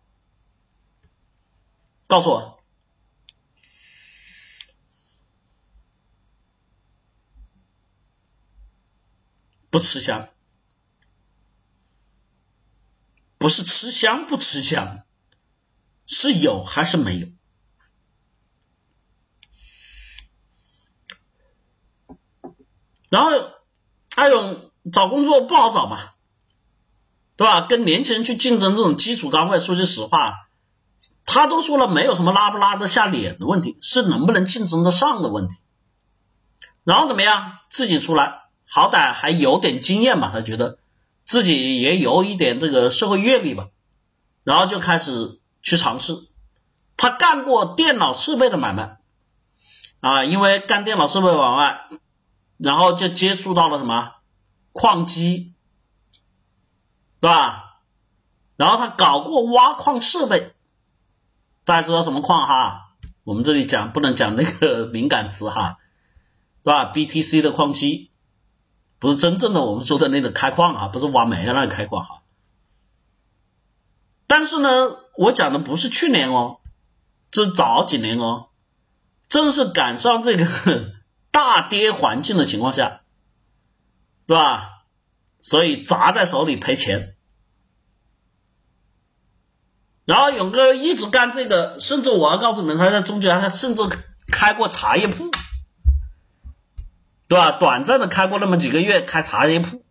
[2.07, 2.63] 告诉我。
[9.69, 10.29] 不吃香，
[13.37, 15.03] 不是吃香不吃香，
[16.05, 17.27] 是有还是没有？
[23.09, 23.31] 然后
[24.15, 26.13] 阿勇找工作不好找嘛，
[27.41, 27.61] 对吧？
[27.61, 30.35] 跟年轻人去竞争这种基础岗位，说句实话，
[31.25, 35.55] 他都说了，没有什么拉不拉得下脸的问题，是能不能竞争得上的问题。
[36.83, 37.57] 然后怎么样？
[37.71, 38.43] 自己出来。
[38.67, 40.77] 好歹还有点经验吧，他觉得
[41.25, 43.69] 自己也有一点这个社会阅历吧，
[44.43, 46.13] 然后就开始去尝试。
[46.95, 48.99] 他干过电脑设备的买卖
[49.99, 51.81] 啊，因为干电脑设备买卖，
[52.59, 54.11] 然后就接触到了什么
[54.73, 55.55] 矿机，
[57.21, 57.77] 对吧？
[58.57, 60.53] 然后他搞过挖矿设备，
[61.63, 62.89] 大家知道什么矿哈？
[63.23, 65.77] 我们这里讲不能讲那个敏感词哈，
[66.63, 68.11] 对吧？BTC 的矿机
[68.99, 72.21] 不是真正的我们说的那个开矿啊，不是挖煤的那个开矿哈。
[74.27, 74.69] 但是呢，
[75.17, 76.57] 我讲的不是去年哦，
[77.29, 78.47] 这是早几年哦，
[79.27, 80.93] 正是赶上这个
[81.31, 83.01] 大跌环境的情况下，
[84.25, 84.70] 对吧？
[85.41, 87.15] 所以砸在手里赔钱。
[90.05, 93.83] 然后勇哥一直干这个，甚至我要告诉你们，他在中间他甚至
[94.27, 95.29] 开过茶叶铺，
[97.27, 97.51] 对吧？
[97.51, 99.85] 短暂的开过那么几个月开茶叶铺，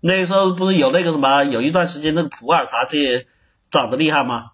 [0.00, 3.26] 那时候不是有那个什么，有一段时间那个普洱茶这
[3.70, 4.50] 涨得厉害吗？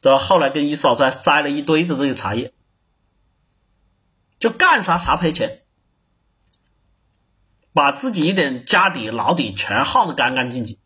[0.00, 0.18] 对吧？
[0.18, 2.52] 后来跟一嫂子还塞了一堆的这个茶叶，
[4.38, 5.62] 就干啥啥赔钱，
[7.76, 10.78] 把自己一点家底老底全耗得干干净净。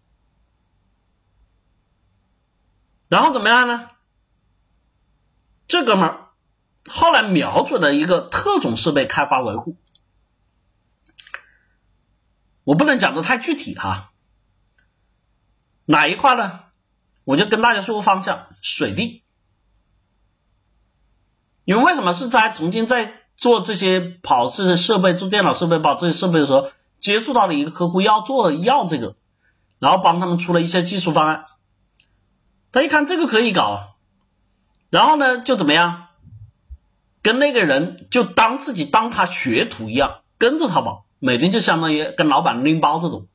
[3.09, 3.91] 然后怎么样呢？
[5.69, 6.27] 这哥们儿
[6.89, 9.77] 后来瞄准了一个特种设备开发维护，
[12.65, 14.11] 我不能讲的太具体哈。
[15.85, 16.65] 哪一块呢？
[17.23, 19.23] 我就跟大家说个方向：水利。
[21.65, 29.17] 因为为什么是在曾经在做这些跑这些设备、做电脑设备、跑这些设备的时候，接触到了一个客户要做要这个，
[29.79, 31.47] 然后帮他们出了一些技术方案。
[32.73, 33.97] 他一看这个可以搞，
[34.91, 36.07] 然后呢就怎么样，
[37.23, 43.27] 跟那个人就当自己当他学徒一样，跟着他跑，每天就相当于跟老板拎包这种，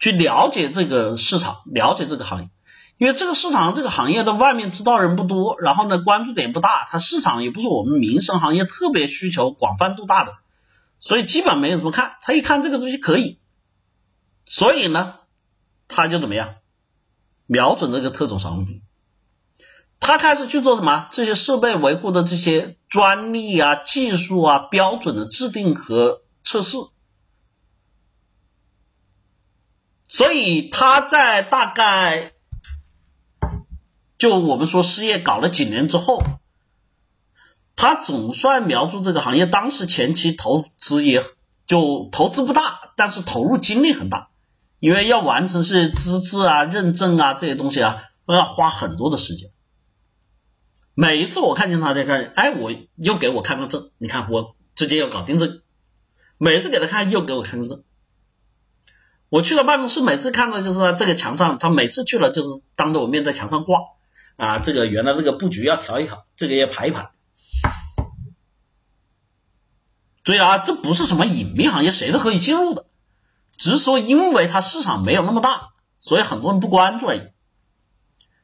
[0.00, 2.50] 去了解这个市场，了解这个行业，
[2.98, 10.34] 因为这个市场这个行业的外面知道人不多，然后呢关注点不大，它市场也不是我们民生行业特别需求广泛度大的，
[11.02, 13.40] 所以基本没有怎么看，他一看这个东西可以，
[14.46, 15.16] 所以呢
[15.88, 16.54] 他就怎么样。
[17.46, 18.82] 瞄准这个特种商品，
[19.98, 21.08] 他开始去做什么？
[21.10, 26.78] 这些设备维护的这些专利啊、技术啊、标准的制定和测试。
[30.08, 32.32] 所以他在大概
[34.18, 36.22] 就我们说事业搞了几年之后，
[37.76, 39.46] 他总算瞄住这个行业。
[39.46, 41.22] 当时前期投资也
[41.66, 44.28] 就投资不大，但是投入精力很大。
[44.78, 49.50] 因为要完成是资质啊、认证啊这些东西啊，都要花很多的时间。
[50.94, 55.60] 每一次我看见他在看，哎，我又给我看个证，你看我直接要搞定这个。
[56.36, 57.84] 每次给他看，又给我看个证。
[59.28, 63.78] 我去了办公室，每次看到就是说这个墙上，他每次去了就是当着我面在墙上挂
[64.34, 67.11] 啊，这个原来这个布局要调一调，这个要排一排。
[70.24, 72.86] 所以啊，这不是什么隐秘行业，谁都可以进入的。
[73.56, 77.22] 只是说，因为它市场没有那么大，所以很多人不关注而已。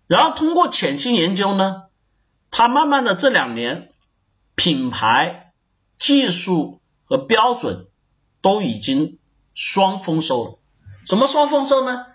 [0.06, 1.84] 然后通过潜心研究呢，
[2.50, 3.90] 它慢慢的这两年，
[4.54, 5.52] 品牌、
[5.98, 7.86] 技术和标准
[8.40, 9.18] 都已经
[9.54, 10.58] 双丰收了。
[11.04, 12.06] 什么双丰收呢？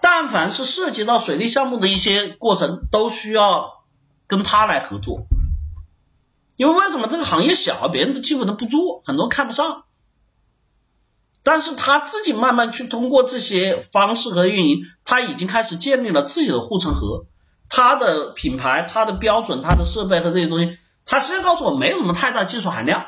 [0.00, 3.84] 但凡是涉及到水利项目的一些过程，都需要
[4.26, 5.26] 跟他来合作。
[6.60, 9.84] 因为为什么这个行业小，别人都基本都不做，很多看不上。
[11.42, 17.24] 但是他自己慢慢去通过这些方式和运营，他已经开始建立了自己的护城河。
[17.70, 23.06] 他的品牌、他的标准、他的设备和这些东西，他实际上告诉我没有什么太大技术含量。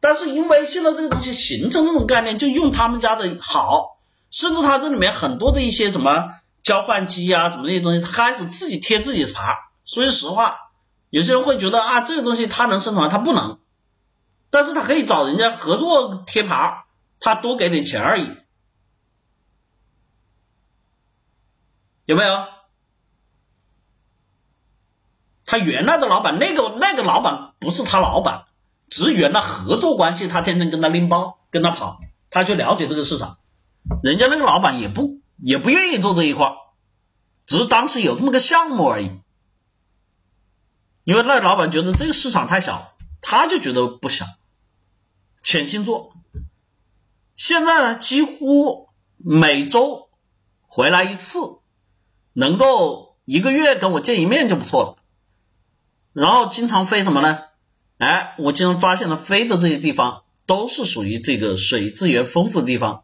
[0.00, 3.96] 但是因为现在这个东西形成这种概念，就用他们家的好，
[4.28, 9.56] 甚至他这里面很多的一些什么交换机啊，什么那些东西，他开始自己贴自己的牌。
[9.86, 10.58] 说句实话，
[11.10, 13.58] 有些人会觉得啊，这个东西他能生存，他不能，
[14.50, 16.86] 但是他可以找人家合作贴牌。
[17.22, 18.34] 他多给点钱而已，
[22.06, 22.46] 有没有？
[25.44, 28.46] 他原来的老板，那个那个老板不是他老板，
[28.88, 32.00] 只原来合作关系，他天天跟他拎包，跟他跑，
[32.30, 33.36] 他去了解这个市场。
[34.02, 36.54] 人家那个老板也不也不愿意做这一块，
[37.44, 39.10] 只是当时有这么个项目而已。
[41.10, 44.26] 因为那老板觉得这个市场太小，他就觉得不小，
[45.42, 46.12] 潜心做。
[47.34, 48.86] 现在呢，几乎
[49.16, 50.08] 每周
[50.68, 51.40] 回来一次，
[52.32, 55.02] 能够一个月跟我见一面就不错了。
[56.12, 57.40] 然后经常飞什么呢？
[57.98, 63.02] 哎，我经常发现了飞的这些地方都是属于这个水资源丰富的地方，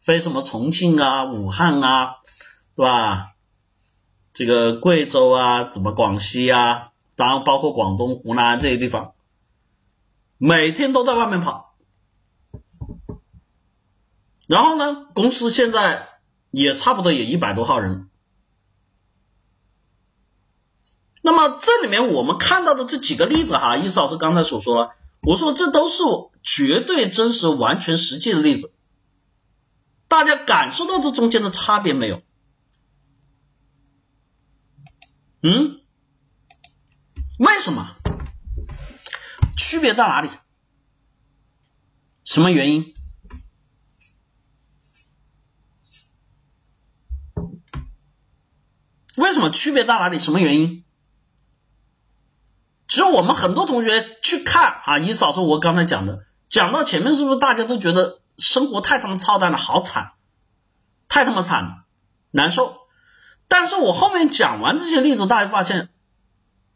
[0.00, 2.16] 飞什么重庆啊、武汉啊，
[2.74, 3.36] 对吧？
[4.32, 6.89] 这个贵州啊，什么广西啊，
[7.20, 9.12] 然后包括广东、湖南这些地方，
[10.38, 11.76] 每天都在外面跑。
[14.48, 16.08] 然后呢，公司现在
[16.50, 18.08] 也差不多也一百多号人。
[21.20, 26.02] 那么这里面我们看到的这几个例子哈，意思老师刚才所说，我说这都是
[26.42, 28.72] 绝对真实、完全实际的例子，
[30.08, 32.22] 大家感受到这中间的差别没有？
[35.42, 35.79] 嗯？
[37.40, 37.96] 为什么？
[39.56, 40.28] 区别在哪里？
[42.22, 42.94] 什么原因？
[49.16, 50.18] 为什么区别在哪里？
[50.18, 50.84] 什么原因？
[52.86, 60.12] 其实我们很多同学去看啊，以嫂子我刚才讲的，讲到前面是不是大家都觉得生活太他妈操蛋了，好惨，
[61.08, 61.84] 太他妈惨了，
[62.32, 62.76] 难受。
[63.48, 65.88] 但是我后面讲完这些例子，大家发现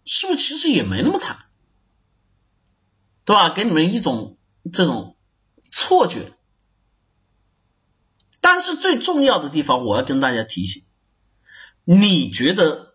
[0.05, 1.47] 是不是其实也没那么惨，
[3.25, 3.51] 对吧？
[3.55, 4.39] 给你们一种
[4.73, 5.17] 这种
[5.71, 6.33] 错觉。
[8.41, 10.85] 但是最重要的地方，我要跟大家提醒。
[11.85, 12.95] 你觉得，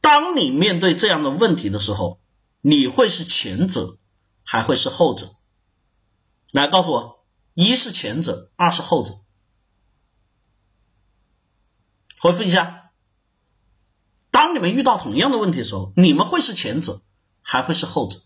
[0.00, 2.20] 当你面对这样的问题的时候，
[2.60, 3.98] 你会是前者，
[4.44, 5.34] 还会是后者？
[6.52, 9.18] 来告诉我，一是前者，二是后者。
[12.18, 12.79] 回复一下，
[14.40, 17.02] 当你们遇到同样的问题的时候，你们会是前者，
[17.42, 18.22] 还会是后者？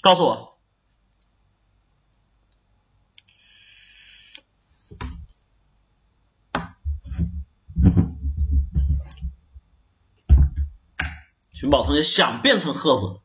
[0.00, 0.58] 告诉我。
[11.52, 13.20] 寻宝同学想变成鹤子，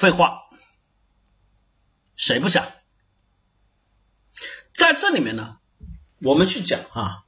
[0.00, 0.44] 废话，
[2.16, 2.66] 谁不想？
[4.74, 5.58] 在这里面呢，
[6.22, 7.24] 我们去讲啊，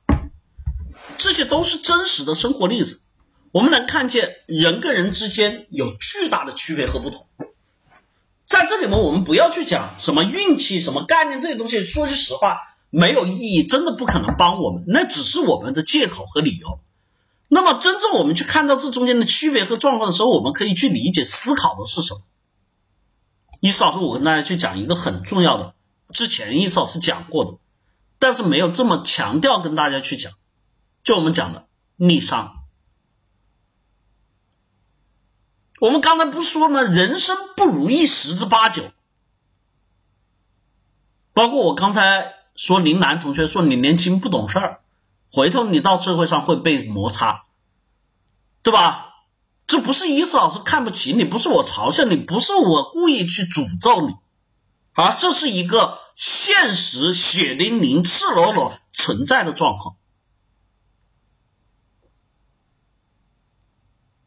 [1.18, 3.02] 这些都是真实的生活例子，
[3.50, 7.26] 我们能看见人跟人之间有巨大的区别和不同。
[8.46, 11.84] 在这里面，我们不要去讲什么运气、什么概念这些东西。
[11.84, 12.56] 说句实话。
[12.88, 16.80] 没有意义，真的不可能帮我们，那只是我们的借口和理由。
[17.48, 22.20] 那么，真正我们去看到这中间的区别和状况的时候，我们可以去理解、思考的是什么？
[23.62, 25.74] 伊思老师，我跟大家去讲一个很重要的，
[26.08, 27.58] 之前伊思老师讲过的，
[28.18, 30.32] 但是没有这么强调跟大家去讲，
[31.04, 32.64] 就我们讲的逆商。
[35.78, 36.82] 我们刚才不是说吗？
[36.82, 38.82] 人生不如意十之八九，
[41.32, 42.34] 包括我刚才。
[42.54, 44.82] 说林楠同学说你年轻不懂事儿，
[45.32, 47.46] 回头你到社会上会被摩擦，
[48.62, 49.11] 对吧？
[49.66, 54.14] 这不是意思老师看不起你，不是我嘲笑你，不是我故意去诅咒你，
[54.92, 59.96] 而这是一个现实血淋淋、赤裸裸存在的状况。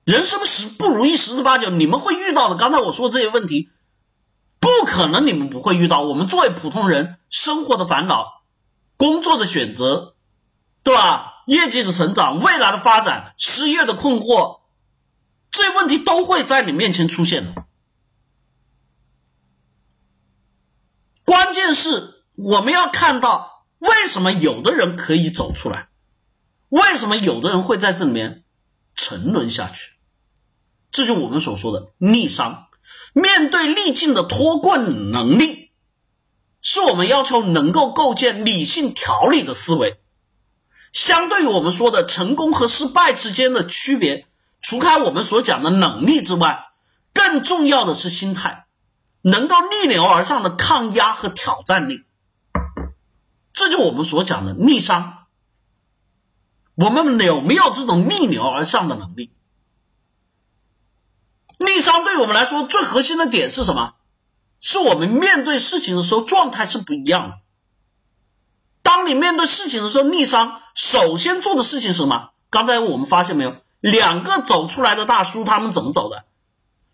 [0.04, 2.56] 人生不十不如意十之八九，你们会遇到的。
[2.56, 3.70] 刚才我说这些问题。
[4.58, 6.02] 不可能，你们不会遇到。
[6.02, 8.42] 我们作为普通人，生活的烦恼、
[8.98, 10.16] 工作的选择，
[10.82, 11.44] 对吧？
[11.46, 14.62] 业绩的成长、未来的发展、失业的困惑，
[15.56, 17.66] 这些问题都会在你面前出现的。
[21.24, 25.88] 关键是我们要看到，为什么有的人可以走出来，
[26.68, 28.44] 为什么有的人会在这里面
[28.96, 29.94] 沉沦下去？
[30.92, 32.68] 这就我们所说的逆商。
[33.14, 35.72] 面对逆境的脱困能力，
[36.62, 40.02] 是我们要求能够构建理性条理的思维。
[40.92, 44.28] 相对于我们说的成功和失败之间的区别，
[44.62, 46.66] 除开我们所讲的能力之外，
[47.14, 48.66] 更重要的是心态，
[49.22, 52.04] 能够逆流而上的抗压和挑战力。
[53.54, 55.26] 这就我们所讲的逆商。
[56.76, 59.32] 我们有没有这种逆流而上的能力？
[61.58, 63.94] 逆商对我们来说最核心的点是什么？
[64.60, 67.38] 是我们面对事情的时候状态是不一样的。
[68.82, 72.32] 当你面对事情的时候，逆商首先做的事情是什么？
[72.50, 73.56] 刚才我们发现没有，
[73.92, 76.26] 两个走出来的大叔他们怎么走的？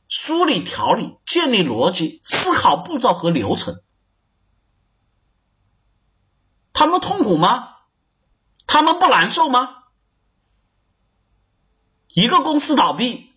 [0.09, 3.81] 梳理条理，建立逻辑，思考步骤和流程。
[6.73, 7.77] 他们痛苦吗？
[8.67, 9.83] 他们不难受吗？
[12.09, 13.31] 一个公司倒闭。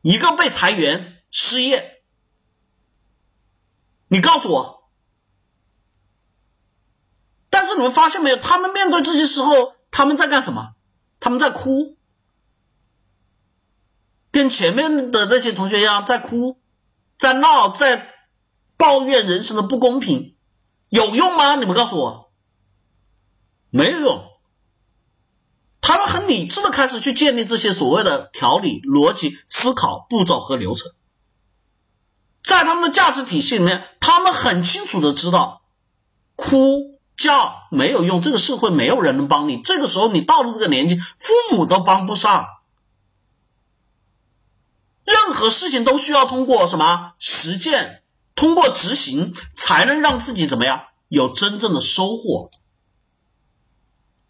[0.00, 2.00] 一个被裁员失业，
[4.06, 4.88] 你告诉我。
[7.50, 8.36] 但是你们发现没有？
[8.36, 10.74] 他们面对这些时候，他们在干什么？
[11.18, 11.96] 他们在哭，
[14.36, 16.60] 跟前面的那些同学一样，在哭，
[17.16, 18.12] 在闹，在
[18.76, 20.36] 抱怨人生的不公平，
[20.90, 21.56] 有用吗？
[21.56, 22.30] 你们告诉我，
[23.70, 24.24] 没有用。
[25.80, 30.92] 他们很理智的开始去建立这些所谓的条理、逻辑、思考步骤和流程，
[32.44, 35.62] 在他们的价值体系里面，他们很清楚的知道，
[36.34, 39.62] 哭叫没有用，这个社会没有人能帮你。
[39.62, 42.44] 这个时候你到了这个年纪，父母都帮不上，
[45.06, 48.02] 任何事情都需要通过什么实践，
[48.34, 52.50] 通过执行，才能让自己怎么样有真正的收获。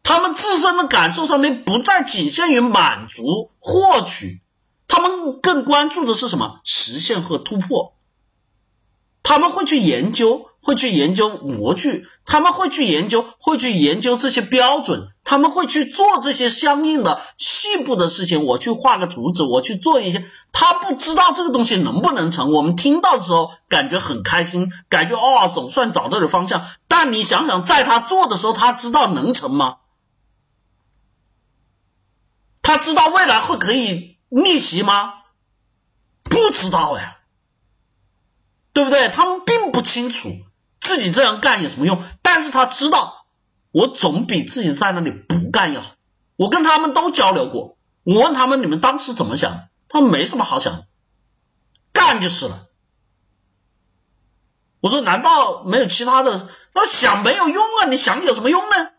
[0.03, 4.41] 他们自身的感受上面不再仅限于满足获取，
[4.87, 6.61] 他们更关注的是什么？
[6.63, 7.95] 实现和突破。
[9.23, 18.45] 他们会去研究，会去研究模具，他们会去研究，会去研究这些标准，他们会去做这些相应的细部的事情。
[18.45, 22.53] 我去画个图纸，我去做一些，他不知道这个东西能不能成。
[22.53, 26.67] 我们听到的时候感觉很开心，感觉哦，总算找到了方向。
[26.89, 29.77] 但你想想，在他做的时候，他知道能成吗？
[32.61, 35.15] 他知道未来会可以逆袭吗？
[36.25, 37.13] 不知道呀。
[38.73, 39.09] 对不对？
[39.09, 40.29] 他们并不清楚
[40.87, 43.27] 自己这样干有什么用，但是他知道，
[43.73, 45.91] 我总比自己在那里不干要好。
[46.37, 50.85] 我跟他们都交流过，我问他们你们当时怎么想，他们没什么好想，
[51.93, 52.67] 干就是了。
[54.81, 56.49] 我说难道没有其他的？
[56.73, 58.91] 那想没有用啊，你想有什么用呢？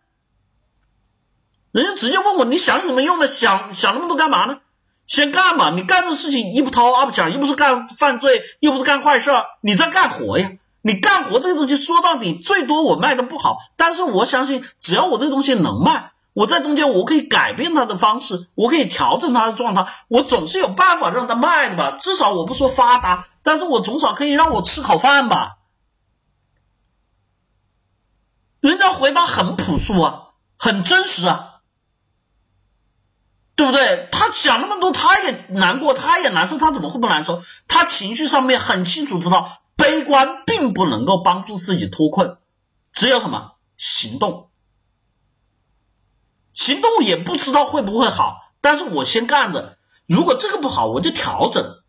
[1.71, 3.27] 人家直接问我你想有什么用呢？
[3.27, 4.59] 想想那么多干嘛呢？
[5.05, 5.69] 先干嘛？
[5.69, 9.31] 你干的事情一不掏二不抢，又不是干犯罪，又不是干坏事，
[9.61, 10.51] 你在干活呀。
[10.81, 21.97] 你干活这个东西说到底，最多我卖的不好，但是我相信，只要我这个东西能卖，我在中间我可以改变它的方式，我可以调整它的状态，我总是有办法让它卖的吧。
[21.99, 25.57] 至少我不说发达，但是我总少可以让我吃口饭吧。
[28.61, 30.23] 人家回答很朴素啊，
[30.57, 31.53] 很真实啊。
[33.55, 34.07] 对不对？
[34.11, 37.41] 他想那么多，他也难过，他也难受，他怎么会不难受？
[37.67, 42.37] 他情绪上面很清楚知道，悲观并不能够帮助自己脱困，
[42.91, 44.49] 只有什么行动，
[46.51, 51.83] 行动也不知道会不会好，但是我先干着，如果这个不好，我就调整，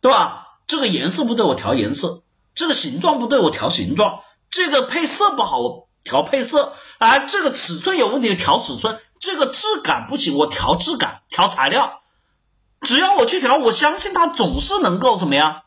[0.00, 0.58] 对吧？
[0.66, 2.22] 这个颜色不对，我调颜色；
[2.54, 6.72] 这个形状不对，我调形状；这个配色不好，我调配色。
[6.98, 12.00] 而这个尺寸有问题，调尺寸；这个质感不行，我调质感，调材料。
[12.80, 15.62] 只要我去调，我相信它总是能够怎么样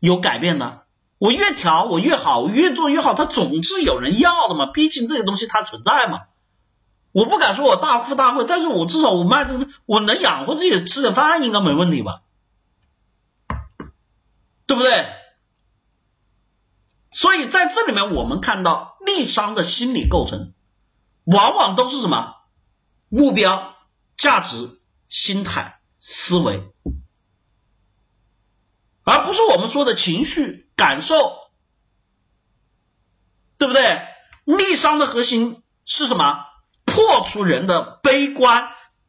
[0.00, 0.84] 有改变的。
[1.18, 4.66] 我越调我越好，我越做越好，它总是有人要的嘛。
[4.66, 6.22] 毕竟这个东西它存在嘛。
[7.10, 12.22] 我不敢说我大富大贵，但是我至少我卖的我能养活自己吃点饭，应该没问题吧？
[14.66, 15.06] 对不对？
[17.10, 20.52] 所以在这里面，我们看到利商的心理构成，
[21.24, 22.36] 往往都是什么
[23.08, 23.74] 目标、
[24.14, 24.78] 价值、
[25.08, 26.70] 心态、思维，
[29.08, 31.38] 而不是我们说的情绪感受，
[33.56, 34.02] 对不对？
[34.44, 36.44] 逆商的核心是什么？
[36.84, 38.68] 破除人的悲观、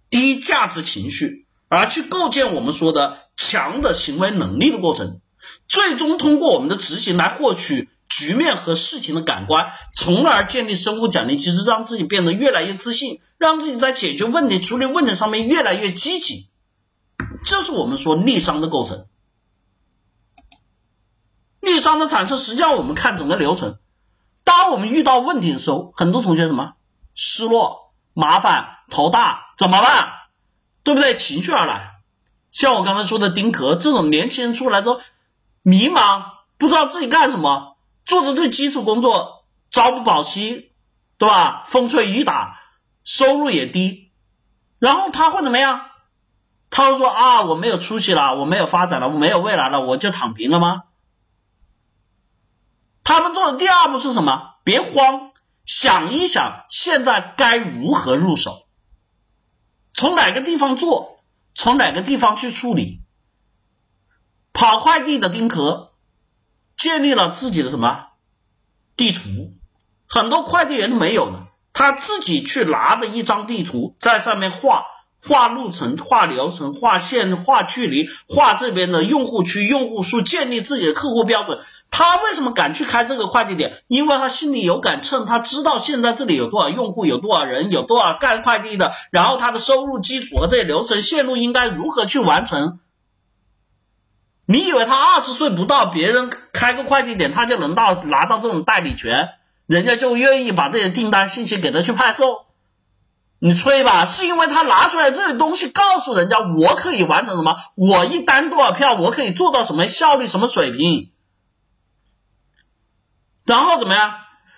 [0.10, 5.20] 低价值情绪，而去构建我们说的强的行为能力的过程，
[5.68, 7.90] 最终通过我们的执行来获取。
[8.08, 16.50] 局面和事情的感官，从而建立生物奖励机制，让自己变得越来越自信，让自己在解决问题、处理问题上面越来越积极。
[17.46, 19.06] 这是我们说逆商的构成。
[21.62, 23.78] 逆商的产生，实际上我们看整个流程。
[24.44, 26.74] 当我们遇到问题的时候，很多同学什么
[27.14, 30.10] 失落、麻烦、头大，怎么办？
[30.84, 31.16] 对不对？
[31.16, 32.00] 情绪而来。
[32.52, 35.02] 像我刚才说的丁壳这种年轻人出来之后，
[35.62, 36.24] 迷茫，
[36.58, 37.76] 不知道自己干什么。
[38.06, 40.72] 做的最基础工作，朝不保夕，
[41.20, 41.64] 对吧？
[41.68, 42.58] 风吹雨打，
[43.04, 44.10] 收入也低，
[44.80, 45.82] 然后他会怎么样？
[46.72, 50.84] 他会说啊，我没有出息了，我没有发展了，我没有未来了，我就躺平了吗？
[53.10, 54.54] 他们做的第二步是什么？
[54.64, 55.32] 别慌，
[55.66, 58.68] 想一想现在该如何入手，
[59.96, 61.24] 从哪个地方做，
[61.56, 63.02] 从哪个地方去处理？
[64.54, 65.88] 跑快递的丁壳。
[66.76, 68.10] 建立了自己的什么
[68.96, 69.20] 地图？
[70.08, 74.86] 很多快递员都没有的，他自己去拿着一张地图，在上面画
[75.28, 81.60] 画路程、画流程、画线、画距离、画这边的用户区、用户数，建立自己的客户标准。
[81.92, 83.82] 他为什么敢去开这个快递点？
[83.88, 92.80] 因为他心里有杆秤，他知道现在这里有多少用户，有多少人，有多少干快递的，然后他的收入基础和这些流程线路应该如何去完成。
[94.46, 99.30] 你以为他二十岁不到，别人开个快递点，他就能到拿到这种代理权，
[99.68, 102.46] 人家就愿意把这些订单信息给他去派送？
[103.42, 111.12] 你吹吧，是因为他拿出来这些东西告诉人家，我可以完成什么，我一单多少票，我可以做到什么效率、什么水平，
[113.50, 114.14] 然后怎么样？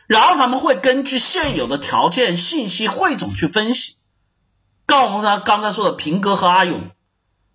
[0.08, 3.96] 然后他们会根据现有的条件、信息汇总去分析。
[4.86, 6.92] 告诉我们他刚才说的平哥和阿勇，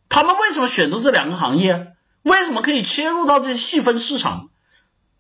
[0.09, 1.93] 他们为什么选择这两个行业？
[2.23, 4.49] 为什么可以切入到这些细分市场？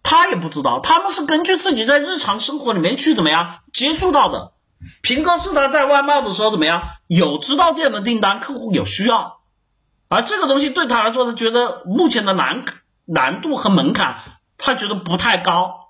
[0.03, 4.55] 他也不知道，他们是根据自己在日常生活里面去怎么样接触到的。
[5.03, 6.83] 平哥是他在外贸的时候怎么样？
[7.09, 9.41] 有知道这样的订单，客户有需要，
[10.09, 12.65] 而这个东西对他来说，他觉得目前的难
[13.05, 14.21] 难度和门槛，
[14.57, 15.86] 他觉得不太高，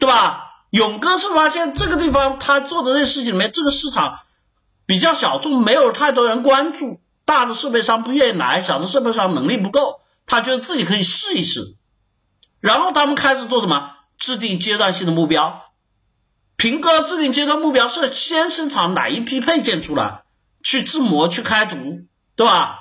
[0.00, 0.46] 对吧？
[0.70, 4.18] 勇哥是发现这个地方他做的这些事情里面，这个市场
[4.86, 11.76] 比较小众，没有太多人关注，大的设备商不愿意来，小的设备商能力不够，他觉得自己可以试一试，
[12.60, 13.92] 然后他们开始做什么？
[14.18, 15.62] 制定阶段性的目标。
[16.56, 20.24] 平哥制定阶段目标是先生产哪一批配件出来，
[20.62, 21.76] 去制模去开图，
[22.36, 22.79] 对吧？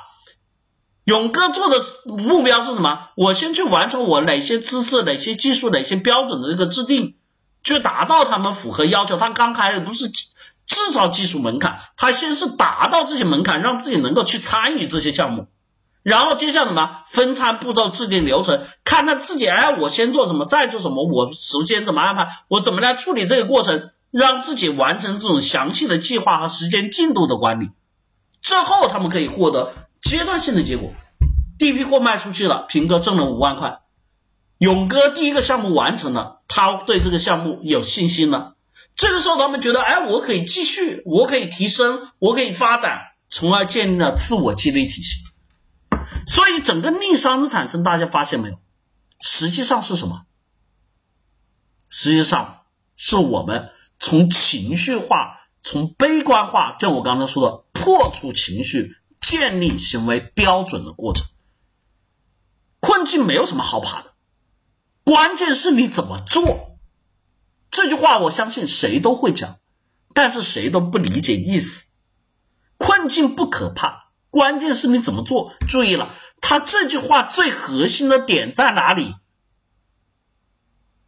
[1.09, 3.07] 勇哥做的目标是什么？
[3.15, 7.15] 我先去完成我哪些知识、哪些技术、哪些标准的这个制定，
[7.63, 9.17] 去达到他们符合要求。
[9.17, 10.27] 他刚开始不是制
[10.93, 15.47] 造技术门槛，他先是达到这些门槛，让自己能够去参与这些项目。
[16.03, 27.71] 然后接下来什么分餐步骤制定流程，看看自己哎，我先做什么，再做什么，我时间怎么安排，我怎么来处理这个过程，让自己完成这种详细的计划和时间进度的管理。
[28.43, 30.93] 之后他们可以获得阶段性的结果。
[31.57, 33.79] 第一批货卖出去了，平哥挣了五万块，
[34.57, 38.55] 勇哥第一个项目完成了，他对这个项目有信心了。
[38.95, 45.17] 这个时候他们觉得哎，我可以继续，我可以提升，我可以发展，从而建立了自我激励体系。
[46.27, 48.59] 所以整个逆商的产生，大家发现没有？
[49.21, 50.23] 实际上是什么？
[51.89, 52.61] 实际上
[52.95, 53.69] 是我们
[53.99, 61.27] 从情绪化、从悲观化，就我刚才说的破除情绪、建立行为标准的过程。
[62.79, 64.13] 困境没有什么好怕的，
[65.03, 66.77] 关键是你怎么做。
[67.71, 69.57] 这句话我相信谁都会讲，
[70.13, 71.87] 但是谁都不理解意思。
[72.77, 74.09] 困境不可怕。
[74.31, 75.53] 关键是你怎么做？
[75.67, 79.15] 注意了，他这句话最核心的点在哪里？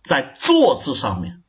[0.01, 1.43] 在“做”字上面，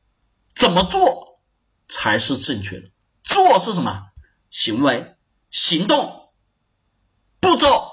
[0.55, 1.41] 怎么做
[1.89, 2.91] 才是正确的？
[3.23, 4.05] 做是什么？
[4.51, 5.17] 行为、
[5.51, 6.22] 行动、
[7.43, 7.91] 步骤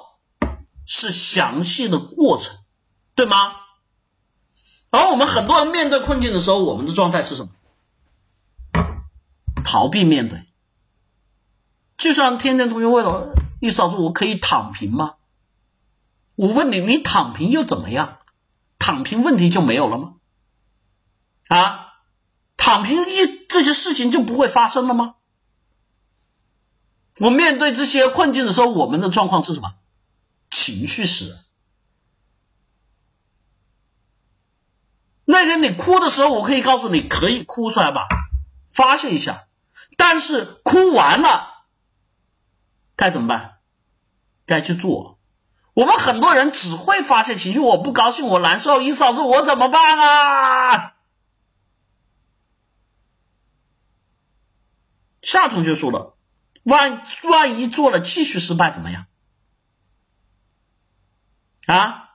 [0.85, 2.55] 是详细的过程，
[3.15, 3.55] 对吗？
[4.91, 7.51] 而我们很多人面对困境的时候，我们的状态是什么？
[9.65, 10.45] 逃避面对。
[11.97, 13.33] 就像天天同学问了。
[13.61, 15.15] 你嫂子，我可以躺平吗？
[16.35, 18.19] 我问你，你躺平又怎么样？
[18.77, 20.13] 躺平问题就没有了吗？
[21.49, 21.87] 啊，
[22.55, 25.15] 躺平一这些事情就不会发生了吗？
[27.19, 29.73] 我面对这些困境的时候，我们的状况是什么？
[30.49, 31.37] 情绪使。
[35.25, 38.07] 那天你哭的时候，我可以告诉你，可以哭出来吧，
[38.69, 39.47] 发泄一下。
[39.97, 41.65] 但是哭完了。
[42.95, 43.59] 该怎么办？
[44.45, 45.19] 该去做。
[45.73, 50.95] 我们很多人只会发泄情绪，我不高兴，我难受，一嫂子我怎么办啊？
[55.21, 56.17] 夏同学说了，
[56.63, 59.05] 万万一做了继续失败怎么样？
[61.65, 62.05] 啊？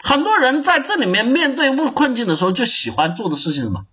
[0.00, 3.86] 很多人在这里面面对困困境的时候，就喜欢做的事情什么？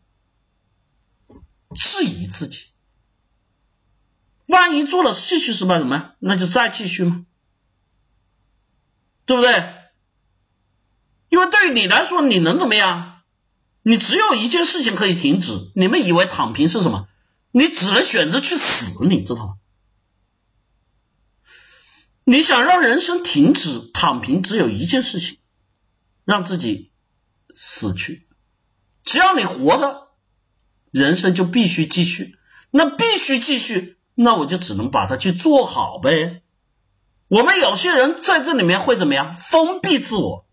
[1.76, 2.68] 质疑自己。
[4.46, 6.16] 万一做了继续失败怎么样？
[6.20, 7.26] 那就再继续吗？
[9.26, 9.74] 对不对？
[11.30, 13.24] 因为对于你来说，你能怎么样？
[13.82, 15.72] 你只有一件事情可以停止。
[15.76, 17.08] 你们以为躺平是什么？
[17.58, 19.54] 你只能选择去死，你知道吗？
[22.26, 25.38] 你想让人生停止躺平，只有一件事情，
[26.26, 26.92] 让自己
[27.56, 28.28] 死去。
[29.06, 30.10] 只要你活着，
[30.92, 32.38] 人生就必须继续。
[32.72, 33.98] 那必须继续。
[34.16, 36.42] 那我就只能把它去做好呗。
[37.30, 39.34] 我们有些人在这里面会怎么样？
[39.34, 40.46] 封闭自我，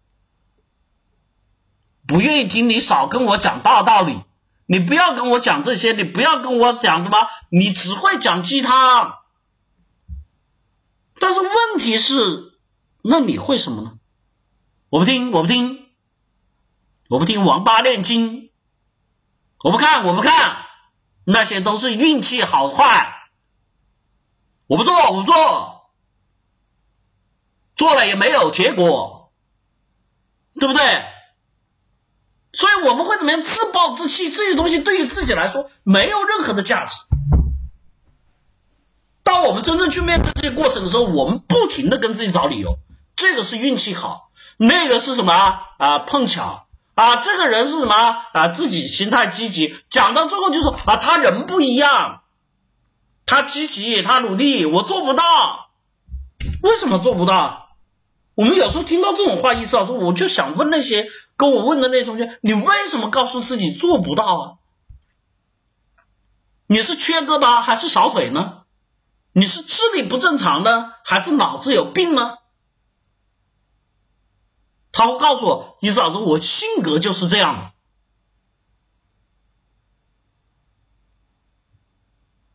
[2.07, 4.21] 不愿意听你少跟我讲大道理，
[4.73, 9.19] 你不要跟我讲这些，你不要跟我讲什么，你只会讲鸡汤。
[11.21, 12.55] 但是问题是，
[13.03, 13.99] 那你会什么呢？
[14.89, 15.91] 我不听，我不听，
[17.11, 18.51] 我不听王八念经，
[19.59, 20.65] 我不看，我不看，
[21.25, 23.29] 那些都是运气好坏。
[24.67, 25.91] 我不做，我不做，
[27.77, 29.35] 做了也没有结果，
[30.59, 31.12] 对不对？
[32.53, 33.43] 所以我们会怎么样？
[33.43, 36.95] 自暴自弃，这些东西对于自己来说没有任何的价值。
[39.23, 42.79] 当我们真正去面对这些过程的时候，我们不停的跟自己找理由，
[43.17, 45.33] 这个是运气好，那个是什么
[45.79, 45.99] 啊？
[46.01, 48.49] 碰巧啊，这个人是什么啊？
[48.49, 52.21] 自己心态积极，讲到最后就说啊，他人不一样，
[53.25, 55.71] 他积极，他努力，我做不到，
[56.63, 57.62] 为什么做不到？
[58.35, 64.59] 我们有时候听到这种话，意思啊，说我就想问那些跟我问的那些同学，你为什么告诉自己做不到啊？
[66.67, 68.65] 你是缺胳膊还是少腿呢？
[69.33, 72.39] 你是智力不正常呢，还是脑子有病呢？
[74.93, 77.73] 他会告诉我，意思啊，说我性格就是这样的，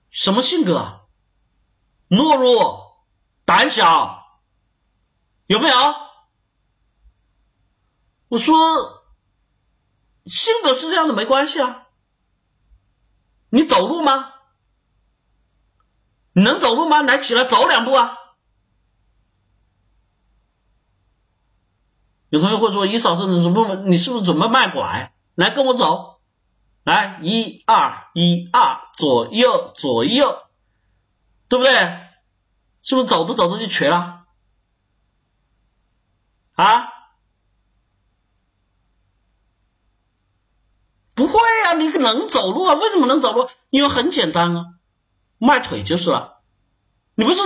[0.09, 1.01] 什么性格？
[2.09, 3.03] 懦弱、
[3.45, 4.16] 胆小。
[5.47, 5.75] 有没有？
[8.27, 9.03] 我说
[10.25, 11.87] 性格是这样的，没关系啊。
[13.49, 14.33] 你走路吗？
[16.33, 17.01] 你能走路吗？
[17.01, 18.17] 来，起来走两步啊。
[22.29, 23.75] 有同学会说：“一嫂子，你怎么？
[23.75, 25.13] 你是不是准备卖拐？
[25.35, 26.19] 来，跟我走。
[26.83, 30.45] 来，一二一二，左右左右，
[31.47, 31.73] 对不对？
[32.81, 34.16] 是不是走着走着就瘸了？”
[36.57, 36.91] 啊，
[41.13, 42.73] 不会呀，你能走路啊？
[42.73, 43.47] 为什么能走路？
[43.69, 44.65] 因为很简单啊，
[45.37, 46.41] 迈腿就是了。
[47.13, 47.41] 你不是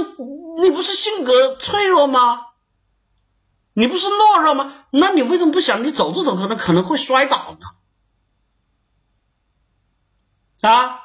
[0.62, 2.46] 你不是性格脆弱吗？
[3.74, 4.74] 你不是懦弱吗？
[4.92, 7.68] 那你为什么不想你走着走可能可能会摔倒呢？
[10.70, 11.02] 啊，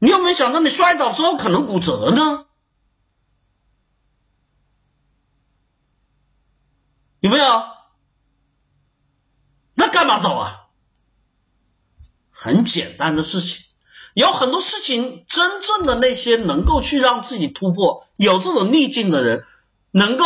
[0.00, 2.47] 你有没有想到你摔倒之后可能骨折呢？
[7.20, 7.44] 有没有？
[9.74, 10.66] 那干嘛走啊？
[12.30, 13.64] 很简单的事情，
[14.14, 19.44] 有很多事情，真正的那些能够去让自己突破、有这种逆境的人，
[19.90, 20.24] 能够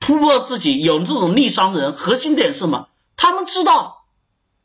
[0.00, 2.88] 突破自己、有这种逆商的人，核心点是什么？
[3.16, 4.06] 他们知道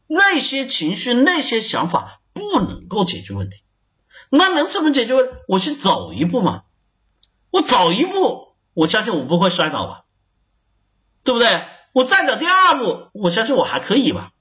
[0.07, 3.57] 那些情绪、那些想法不能够解决问题。
[4.30, 5.13] 那能怎么解决？
[5.47, 6.63] 我先走一步嘛。
[7.49, 10.05] 我走一步，我相信我不会摔倒吧。
[11.28, 11.61] 对不对？
[11.91, 14.32] 我再走第二步，我相信我还可以吧。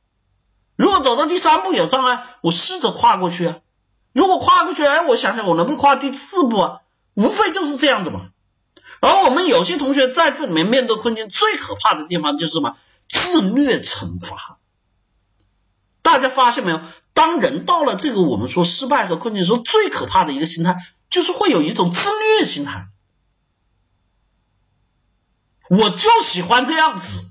[0.77, 3.57] 如果走到第三步有障碍，我试着跨过去啊。
[4.13, 6.81] 如果跨过去，哎，我想想我能不能跨第四步啊？
[7.15, 8.29] 无非就是这样子嘛。
[9.01, 12.77] 而我们有些同学在这里面面对困境，最可怕的地方就是什么？
[13.09, 14.59] 自虐惩罚。
[16.03, 16.81] 大家发现没有？
[17.15, 20.77] 当人到了这个我们说失败和困境的时候，最可怕的一个心态
[21.11, 22.09] 就是会有一种自
[22.39, 22.87] 虐心态。
[25.69, 27.25] 我就喜欢这样子，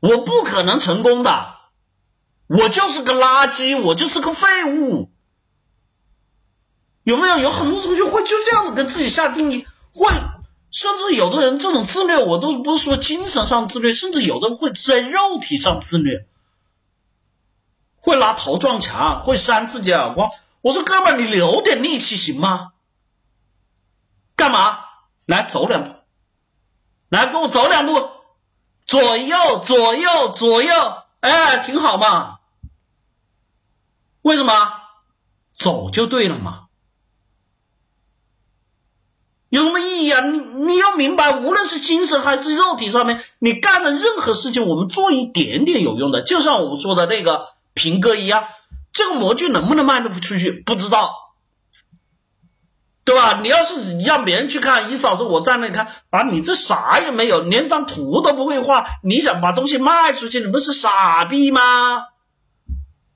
[0.00, 1.56] 我不可能成功的，
[2.46, 5.10] 我就是个垃圾，我就是个废物，
[7.02, 7.38] 有没有？
[7.38, 10.08] 有很多同学会就这样子跟自己下定义，会，
[10.70, 16.28] 甚至有的人这种自虐，我都不是说精神上自虐，甚至有的人会在肉体上自虐，
[17.96, 20.30] 会拿头撞墙，会扇自己耳光。
[20.60, 22.72] 我说哥们，你留点力气行吗？
[24.36, 24.84] 干嘛？
[25.28, 25.94] 来走两步，
[27.10, 27.92] 来跟我走两步，
[28.86, 30.72] 左右左右左右，
[31.20, 32.38] 哎，挺好嘛。
[34.22, 34.54] 为什么？
[35.54, 36.68] 走就对了嘛。
[39.50, 40.24] 有什么意义啊？
[40.24, 48.48] 你你要明白，无论是精神还是肉体上面，你干的任何事情，我们做一点点有用的，就像我们说的那个平哥一样，
[48.92, 51.27] 这个模具能不能卖得出去，不知道。
[53.08, 53.40] 对吧？
[53.40, 61.60] 你要是让别人去看，一嫂子我在那里看，啊，你这啥也没有，连张图都不会画，你想把东西卖出去，你不是傻逼吗？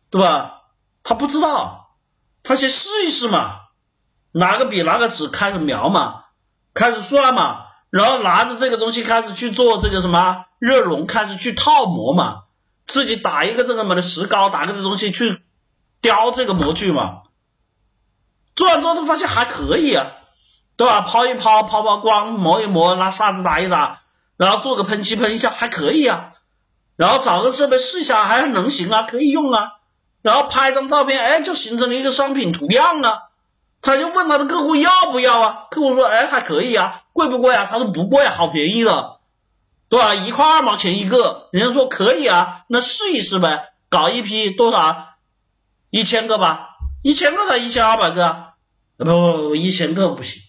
[0.08, 0.62] 对吧？
[1.04, 1.90] 他不知道，
[2.42, 3.56] 他先试一试嘛，
[4.32, 6.22] 拿个笔拿个纸开始描嘛，
[6.72, 12.44] 开始算嘛，然后拿着这个东西开始去做这个什么热熔，开始去套模嘛，
[12.86, 15.42] 自己打一个这个什么的石膏，打个这东西去
[16.00, 17.24] 雕这个模具嘛。
[18.54, 20.12] 做完之后，他发现还可以啊，
[20.76, 21.00] 对吧？
[21.00, 24.00] 抛一抛，抛抛光，磨一磨，拿砂纸打一打，
[24.36, 26.32] 然后做个喷漆喷一下，还可以啊。
[26.96, 29.72] 然后找个设备试一下，还能行啊，可以用啊。
[30.20, 33.22] 然后拍张照片，哎，就形成了一个商品图样啊。
[33.80, 35.66] 他就问他的客户要不要啊？
[35.70, 37.66] 客户说，哎，还可以啊，贵不贵啊？
[37.68, 39.16] 他说不贵，好便宜的，
[39.88, 40.14] 对吧？
[40.14, 41.48] 一块二毛钱一个。
[41.50, 45.08] 人家说可以啊，那试一试呗，搞一批多少？
[45.90, 46.71] 一千个吧。
[47.02, 48.52] 一千个才一千二百个，
[48.96, 50.42] 不不不，一千个不行，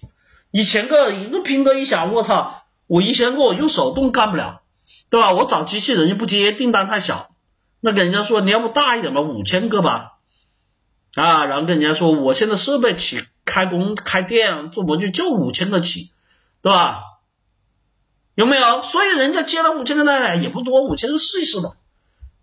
[0.52, 4.62] 一千个那拼哥一想，我操，我一千个我用手动干不了，
[5.10, 5.34] 对吧？
[5.34, 7.32] 我找机器人又不接，订单太小，
[7.80, 10.20] 那跟人家说你要不大一点吧，五千个吧，
[11.16, 16.12] 啊，然后跟人家说我现在设备起开工开店做模具就五千个起，
[16.62, 17.02] 对吧？
[18.36, 18.82] 有没有？
[18.82, 21.72] 所以人家接了五千个呢，也不多，五千个试一试吧。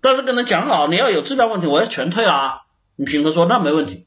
[0.01, 2.63] 但是跟他讲好，你要有质量问题，我要全退啊。
[3.01, 4.07] 你平哥说那没问题。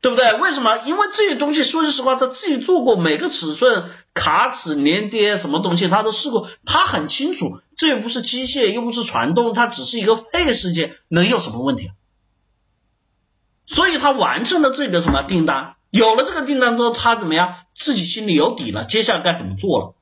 [0.00, 0.32] 对不对？
[0.40, 0.78] 为什么？
[0.78, 7.60] 因为这些东西，说句实话，他自己做过，每个尺寸、卡尺、连接什么东西，他都试过，他很清楚。
[7.76, 11.90] 这又不是机械，又不是传动，它只是一个配饰件，能有什么问题？
[13.66, 17.54] 所以他完成了这个什么订单，有了这个订单之后，他怎么样？
[17.74, 19.94] 自己心里有底了，接下来该怎么做了？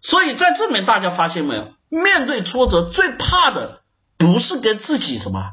[0.00, 1.72] 所以在这里面，大家发现没有？
[1.88, 3.82] 面对挫折，最怕的
[4.16, 5.52] 不是跟自己什么，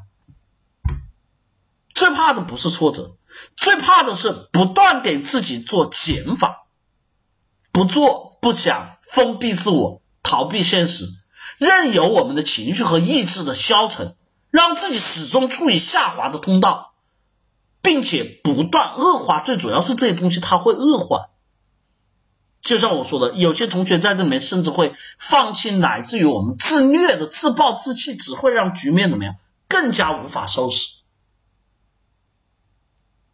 [1.94, 3.18] 最怕的不是挫折。
[3.58, 6.68] 最怕的是不断给自己做减法，
[7.72, 11.06] 不做不想，封闭自我，逃避现实，
[11.58, 14.16] 任由我们的情绪和意志的消沉，
[14.52, 16.94] 让自己始终处于下滑的通道，
[17.82, 19.40] 并且不断恶化。
[19.40, 21.30] 最主要是这些东西它会恶化。
[22.62, 29.36] 就像我说的，有些同学在这里面甚至会放弃，乃至于我们自虐的自暴自弃，只会让局面怎么样
[29.68, 30.93] 更加无法收拾。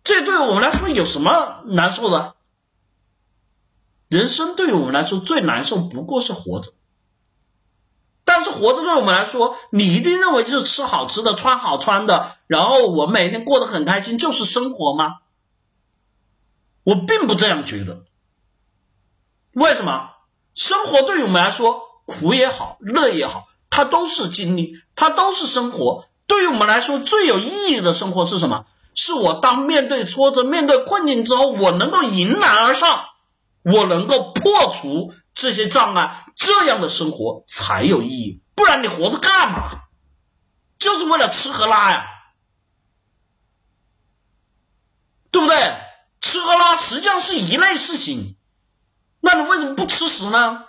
[0.03, 2.35] 这对我们来说有什么难受的？
[4.07, 6.73] 人生对于我们来说最难受不过是活着，
[8.25, 15.17] 但是活着对我们来说，你一定认为就是吃好吃的、穿好穿的，然后我每天过得很开心就是生活吗？
[16.83, 18.03] 我并不这样觉得。
[19.51, 20.09] 为什么？
[20.55, 26.05] 生活对于我们来说，苦也好，乐也好，它都是经历，它都是生活。
[26.25, 28.65] 对于我们来说，最有意义的生活是什么？
[28.93, 33.05] 是我当面对挫折、面对困境之后，我能够迎难而上，
[33.63, 38.41] 我能够破除这些障碍，这样的生活才有意义。
[38.55, 39.81] 不然你活着干嘛？
[40.77, 42.07] 就是为了吃喝拉呀，
[45.31, 45.57] 对不对？
[46.21, 48.37] 吃喝拉实际上是一类事情，
[49.19, 50.65] 那你为什么不吃屎呢？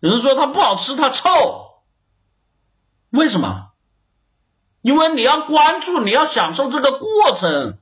[0.00, 1.82] 有人说它不好吃，它臭，
[3.10, 3.71] 为什么？
[4.82, 7.78] 因为你要关注，你要享受这个过程，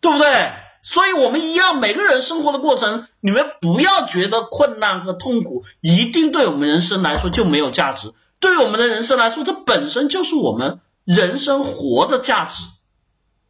[0.00, 0.52] 对不对？
[0.82, 8.12] 所以我们一样，每个人生活的过程，你们不要觉得困难和痛苦一定对我们人生来说就没有价值。
[8.38, 12.64] 对我们的人生来说，这本身就是我们人生活的价值。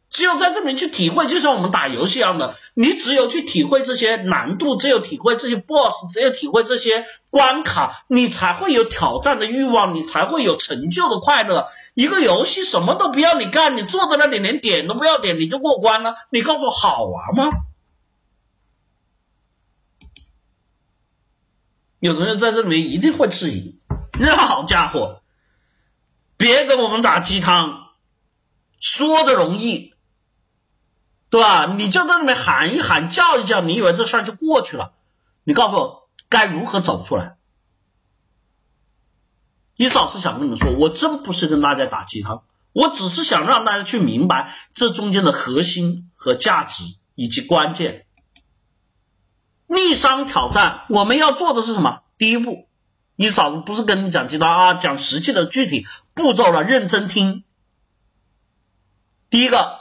[0.09, 11.67] 只有在这里去体会，就像我们打游戏一样的，你只有去体会这些难度，只有体会这些 BOSS，只有体会这些关卡，你才会有挑战的欲望，你才会有成就的快乐。
[11.93, 17.51] 一个游戏什么都不要你干，你坐在那里连点都不要点，你就过关了，你告诉我好玩吗？
[21.99, 23.77] 有同学在这里面一定会质疑，
[24.19, 25.21] 那好家伙，
[26.37, 27.89] 别跟我们打鸡汤，
[28.79, 29.96] 说的容易。
[31.29, 31.73] 对吧？
[31.77, 34.93] 你就在里面喊一喊、叫一叫，你以为这事儿就过去了？
[35.43, 37.35] 你告诉我该如何走出来？
[39.75, 46.83] 伊老师想跟你们说，我真不是跟大家打鸡汤，我只是想让大家去明白这中间的核心和价值
[47.13, 48.05] 以及关键。
[49.67, 52.03] 逆商挑战，我们要做的是什么？
[52.17, 52.69] 第一步，
[53.17, 57.43] 伊嫂子不是跟你讲鸡汤啊，讲实际的具体步骤了，认真听。
[59.29, 59.76] 第一个。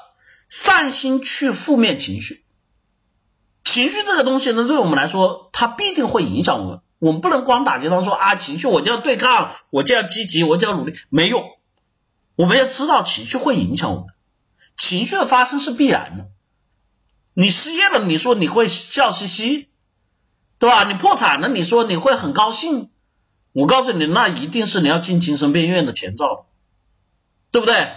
[0.48, 2.44] 善心去负面情绪，
[3.64, 6.80] 情绪这个东西呢，对我们来说，它必定会影响我们。
[6.98, 11.44] 我们不能光打鸡汤说啊，情绪我就要对抗，我就要积极，我就要努力，没用。
[12.36, 14.06] 我们要知道情绪会影响我们，
[14.76, 16.28] 情绪的发生是必然的。
[17.34, 19.68] 你失业了，你说你会笑嘻嘻，
[20.58, 20.84] 对吧？
[20.84, 22.90] 你破产了，你说你会很高兴。
[23.52, 26.46] 我告诉你，那一定是你要进精神病院的前兆，
[27.50, 27.92] 对不对？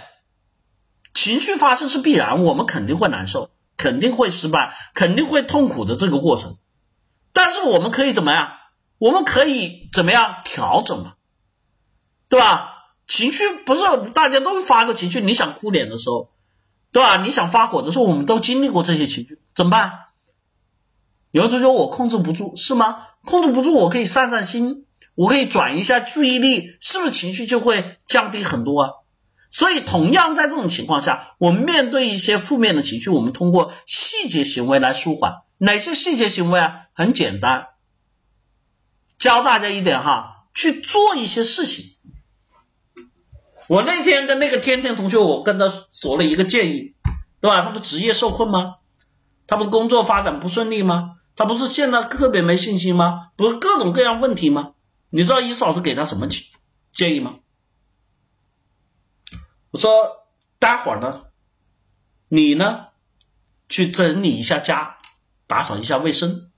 [1.14, 6.56] 情绪发生是必然，我们肯定会难受，肯定会失败，肯定会痛苦的这个过程。
[7.32, 8.52] 但是我们可以怎么样？
[8.98, 11.14] 我们可以怎么样调整嘛？
[12.28, 12.76] 对吧？
[13.06, 13.82] 情绪不是
[14.14, 16.30] 大家都发个情绪，你想哭脸的时候，
[16.92, 17.16] 对吧？
[17.16, 19.92] 你想发火的时候，我们都经历过这些情绪，怎么办？
[21.32, 23.06] 有人说我控制不住，是吗？
[23.24, 28.90] 控制不住，我可以散散心，我可以转移一下注意力，是不是情绪就会降低很多啊？
[29.50, 35.42] 所以，同样在这种情况下，我们面对一些负面的情绪，我们通过细节行为来舒缓。
[35.58, 36.82] 哪些细节行为啊？
[36.94, 37.66] 很简单，
[39.18, 41.96] 教大家一点哈，去做一些事情。
[43.66, 46.94] 我那天跟那个天天同学，我跟他说了一个建议，
[47.40, 47.62] 对吧？
[47.62, 48.76] 他不职业受困吗？
[49.46, 51.16] 他不是工作发展不顺利吗？
[51.34, 53.30] 他不是现在特别没信心吗？
[53.36, 54.74] 不是各种各样问题吗？
[55.10, 56.44] 你知道伊老师给他什么建
[56.92, 57.36] 建议吗？
[59.70, 60.26] 我说
[60.58, 61.26] 待会儿呢，
[62.28, 62.86] 你呢
[63.68, 64.98] 去整理一下家，
[65.46, 66.50] 打扫一下卫生，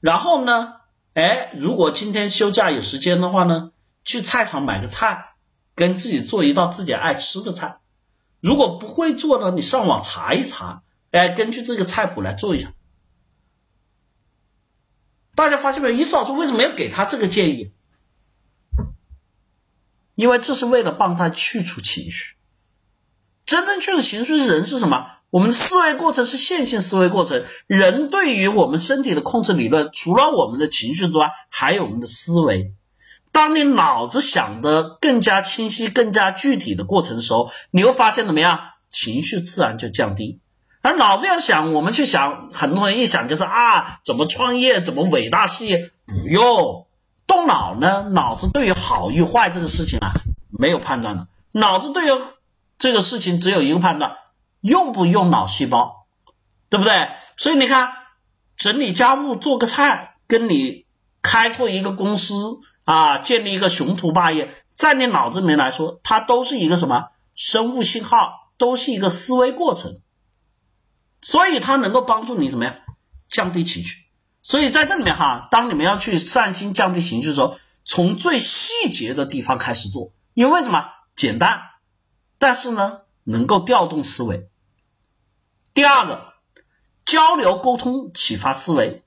[0.00, 0.74] 然后呢，
[1.14, 3.72] 哎，如果今天休假有时间的话呢，
[4.04, 5.34] 去菜场买个菜，
[5.74, 7.80] 跟自己做一道自己爱吃的菜。
[8.40, 12.72] 如果不会做呢，你上网查一查，哎，根据这个菜谱来做一下。
[15.34, 15.94] 大家发现没有？
[15.94, 17.72] 伊老师为什么要给他这个建议？
[20.16, 22.34] 因为这是为了帮他去除情绪。
[23.44, 25.06] 真正去除情绪是人是什么？
[25.30, 27.44] 我们的思维过程是线性思维过程。
[27.68, 32.72] 人对于我们身体的控制理论，除了我们的情绪之外，还有我们的思维。
[33.32, 38.60] 当你脑子想的更加清晰、更加具体的过程的时候，你会发现怎么样？
[38.88, 40.40] 情绪自然就降低。
[40.80, 46.85] 而脑子要想，我们去想，很多人一想就是啊，怎么创业，怎么伟大事业，不用
[47.26, 48.08] 动脑呢？
[48.10, 50.12] 脑子对于好与坏这个事情啊，
[50.50, 51.28] 没有判断的。
[51.52, 52.22] 脑子对于
[52.78, 54.16] 这个事情只有一个判断，
[54.60, 56.06] 用不用脑细胞，
[56.68, 57.10] 对不对？
[57.36, 57.92] 所以你看，
[58.56, 60.86] 整理家务、做个菜，跟你
[61.22, 62.34] 开拓一个公司
[62.84, 70.00] 啊，建立一个雄图霸业，在你脑子里面来说，它都是一个什么生物信号，都是一个思维过程。
[71.22, 72.76] 所以它能够帮助你怎么样
[73.28, 74.05] 降低情绪？
[74.48, 80.84] 所以在这里面哈，当你们要去善心降低情绪的时候，从最细节的地方开始做，因为什么？
[81.16, 81.62] 简单，
[82.38, 84.48] 但是呢，能够调动思维。
[85.74, 86.34] 第二个，
[87.04, 89.02] 交流沟通启发思维。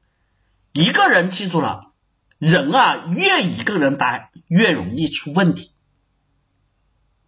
[0.73, 1.93] 一个人记住了，
[2.37, 5.71] 人啊，越一个人待越容易出问题，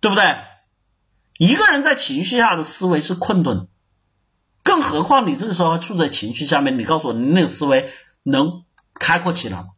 [0.02, 0.36] 对不对？
[1.38, 3.70] 一个人在情绪下的思维是困顿。
[4.64, 7.92] 更何况你这个时候处在情绪下面，你告诉我你那个思维
[8.24, 8.64] 能
[8.94, 9.70] 开阔起来吗？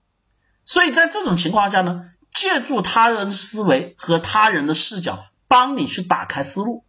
[0.65, 6.83] 所以在这种情况下呢，借助他人思维和他人的视角，帮你去打开思路，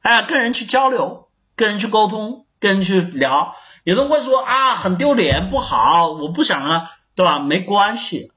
[0.00, 3.54] 哎，跟人去交流，跟人去沟通，跟人去聊。
[3.84, 7.38] 有人会说啊，很丢脸，不好，我不想啊，对吧？
[7.38, 8.32] 没关系，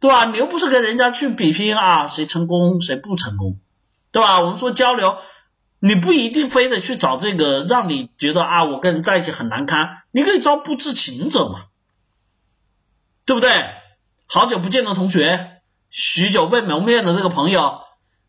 [0.00, 0.24] 对吧？
[0.24, 3.58] 你又不是跟人家去比拼啊，谁成功谁不成功，
[4.10, 4.40] 对吧？
[4.40, 5.18] 我们说交流。
[5.78, 10.02] 你不一定非得去找这个让你觉得啊，我跟人在一起很难堪。
[10.10, 11.60] 你可以招不知情者嘛，
[13.24, 13.50] 对不对？
[14.26, 17.80] 好久不见的同学，许久未谋面的这个朋友，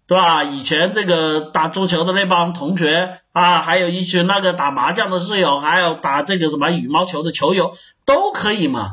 [0.05, 0.43] 对吧？
[0.43, 7.75] 以前这个打桌球的那帮同学啊，还有一群那个打麻将的室友，还有打这个什么羽毛球的球友，
[8.05, 8.91] 都可以嘛，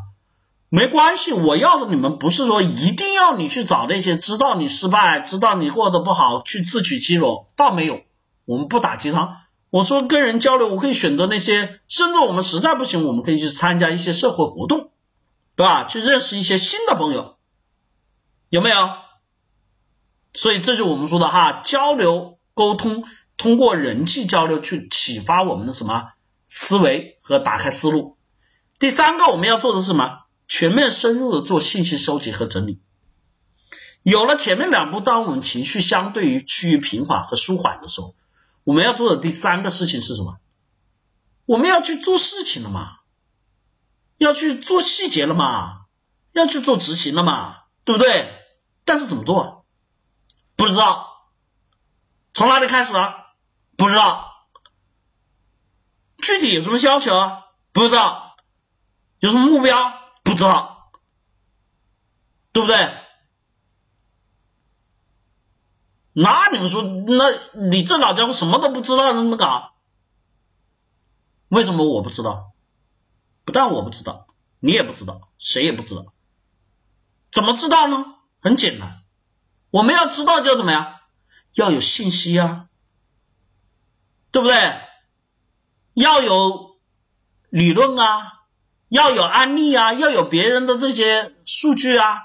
[0.71, 1.33] 没关系。
[1.33, 8.01] 我要的你们不是说一定要你去找那些知道你失败、知道你过得不好去自取其辱，倒没有。
[8.45, 9.37] 我们不打鸡汤，
[9.71, 14.91] 我说跟人交流，我可以选择那些，甚至我们实在不行，我们可以去参加一些社会活动，
[15.57, 15.85] 对吧？
[15.85, 17.39] 去认识一些新的朋友，
[18.51, 18.77] 有没有？
[20.35, 23.05] 所以这就我们说的哈，交流沟通，
[23.37, 26.11] 通过人际交流去启发我们的什么
[26.45, 28.19] 思维和打开思路。
[28.79, 30.21] 第三个我们要做的是什么？
[30.47, 32.81] 全面深入的做信息收集和整理。
[34.03, 38.15] 有了前面两步，当我们情绪相对于趋于平缓和舒缓的时候。
[38.65, 40.39] 我们要做的第三个事情是什么？
[41.47, 42.97] 我们要去做事情了嘛？
[44.17, 45.83] 要去做细节了嘛？
[46.33, 47.65] 要去做执行了嘛？
[47.85, 48.43] 对不对？
[48.85, 49.67] 但是怎么做？
[50.57, 51.29] 不知道。
[52.33, 52.95] 从哪里开始？
[53.77, 54.49] 不知道。
[56.23, 57.13] 具体有什么要求？
[57.73, 58.37] 不知道。
[59.19, 59.93] 有什么目标？
[60.23, 60.91] 不知道。
[62.53, 63.04] 对不对？
[66.17, 67.25] 那你们说，那
[67.69, 69.75] 你这老家伙什么都不知道，怎么搞？
[71.49, 72.53] 为什么我不知道？
[73.45, 74.29] 不但我不知道，
[74.61, 76.15] 你也不知道，谁也不知道。
[77.33, 78.07] 怎么知道呢？
[78.41, 79.03] 很简单，
[79.71, 81.01] 我们要知道就怎么样？
[81.55, 82.69] 要有信息啊，
[84.31, 84.81] 对不对？
[85.95, 86.77] 要有
[87.51, 88.45] 理论啊，
[88.89, 92.23] 要有案例啊，要有别人的这些数据啊。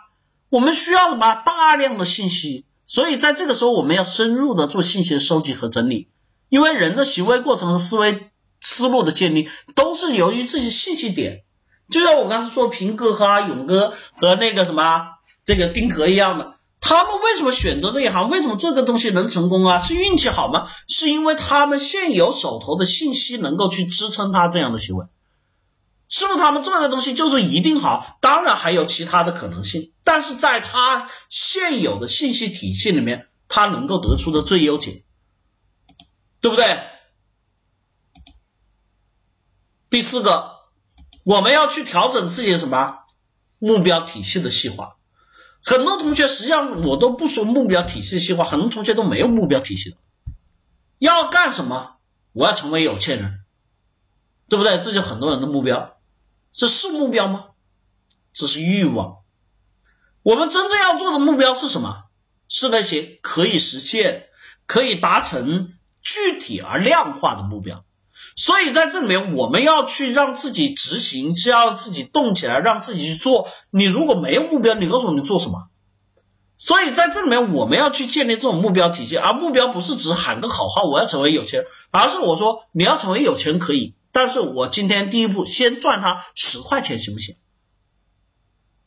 [0.49, 1.33] 我们需要什么？
[1.35, 2.67] 大量的信息。
[2.89, 6.09] 所以在这个时候，我们要深入的做信息的收集和整理，
[6.49, 11.43] 因为人的行为过程和思维思路的建立，都是由于这些信息点。
[11.91, 15.03] 就像我刚才说平哥和勇哥和那个什么
[15.45, 18.27] 这个丁格一样的，他们为什么选择这一行？
[18.27, 19.79] 为什么这个东西能成功啊？
[19.79, 20.67] 是运气好吗？
[20.87, 25.05] 是因为他们现有手头的信息能够去支撑他这样的行为。
[26.09, 28.17] 是不是他们做的东西就是一定好？
[28.19, 35.03] 当然还有其他的可能性，但是在他现有的信息体系里面，他能够得出的最优解，
[36.41, 36.79] 对不对？
[39.91, 40.61] 第四个，
[41.23, 42.99] 我们要去调整自己的什么
[43.59, 44.97] 目标体系的细化。
[45.63, 49.97] 很多同学实际上我都不说目标体系细化，很多同学都没有目标体系的。
[50.97, 51.97] 要干什么？
[52.33, 53.39] 我要成为有钱人，
[54.47, 54.79] 对不对？
[54.79, 55.98] 这就很多人的目标，
[56.51, 57.45] 这是目标吗？
[58.33, 59.17] 这是欲望。
[60.23, 62.03] 我们真正要做的目标是什么？
[62.47, 64.27] 是那些可以实现、
[64.65, 67.83] 可以达成、具体而量化的目标。
[68.35, 73.49] 所以在这里面，我们要去让自己执行，是要自己动起来，让自己去做。
[73.69, 75.67] 你如果没有目标，你告诉我你做什么？
[76.57, 87.35] 所以在这里面，我们要去建立这种目标体系，而目标不是只喊个口号，我要成为有钱人，而是我说你要成为有钱可以，但是我今天第一步先赚他十块钱行不行？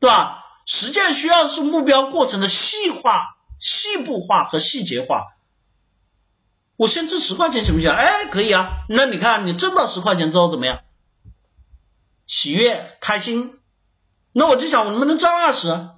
[0.00, 0.40] 对吧？
[0.66, 5.26] 实践需要是目标过程的细化、细部化和细节化。
[6.76, 7.90] 我先挣十块钱行不行？
[7.90, 8.84] 哎，可以啊。
[8.88, 10.80] 那你看，你挣到十块钱之后怎么样？
[12.26, 13.58] 喜悦、开心。
[14.32, 15.88] 那我就想，我能不能挣二十？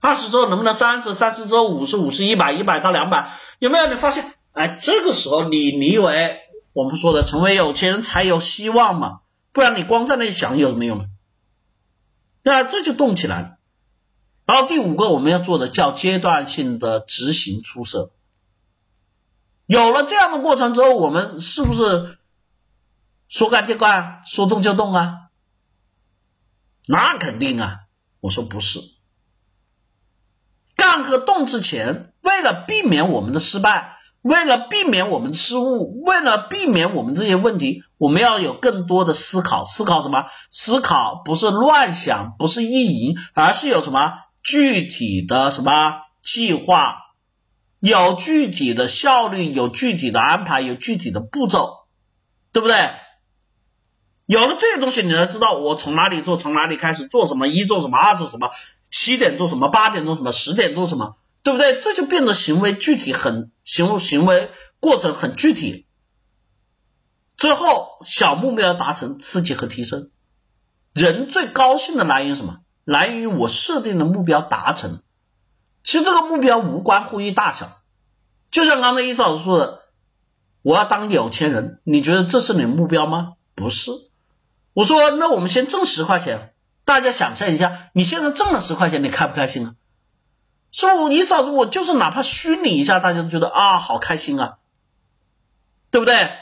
[0.00, 1.14] 二十之后能不能三十？
[1.14, 1.96] 三十之后五十？
[1.96, 2.52] 五十一百？
[2.52, 3.32] 一百到两百？
[3.58, 3.86] 有没有？
[3.86, 4.34] 你发现？
[4.52, 6.40] 哎，这个时候你你以为
[6.74, 9.20] 我们说的成为有钱人才有希望嘛？
[9.52, 11.06] 不然你光在那里想有没有嘛？
[12.42, 13.56] 对啊，这就动起来了。
[14.44, 18.10] 然后第五个我们要做的叫阶段性的执行出色。
[19.64, 22.18] 有了这样的过程之后，我们是不是
[23.28, 25.30] 说干就干，说动就动啊？
[26.86, 27.80] 那肯定啊！
[28.20, 28.80] 我说不是，
[30.76, 33.93] 干和动之前，为了避免我们的失败，
[34.24, 39.66] 为了避免我们失误，为了避免我们这些问题，我们要有更多的思考。
[39.66, 40.24] 思考什么？
[40.48, 47.02] 思考不是乱想，不是意淫，而是有什么具体的什么计划。
[47.80, 51.80] 有具体的效率，有具体的安排，有具体的步骤，
[52.50, 52.92] 对不对？
[54.24, 58.48] 有了这些东西，你才知道我从哪里做，从哪里开始做什么，一做什么，二做什么，
[58.90, 61.78] 七点做什么，八点做什么，十点做什么，对不对？
[61.78, 64.50] 这就变得行为具体，很行为行为
[64.80, 65.86] 过程很具体。
[67.36, 70.10] 最后小目标达成，刺激和提升。
[70.94, 72.60] 人最高兴的来源什么？
[72.84, 75.02] 来源于我设定的目标达成。
[75.82, 77.82] 其实这个目标无关乎于大小，
[78.50, 79.82] 就像刚才伊思老师说的，
[80.62, 83.34] 我要当有钱人，你觉得这是你的目标吗？
[83.54, 83.90] 不是。
[84.72, 86.54] 我说，那我们先挣十块钱，
[86.86, 89.74] 大家想象一下，你现在挣了十块钱，你开不开心啊？
[90.74, 94.58] 说，我你嫂子，我就是哪怕虚拟一下，大家都觉得啊，好开心啊，
[95.92, 96.32] 对不对？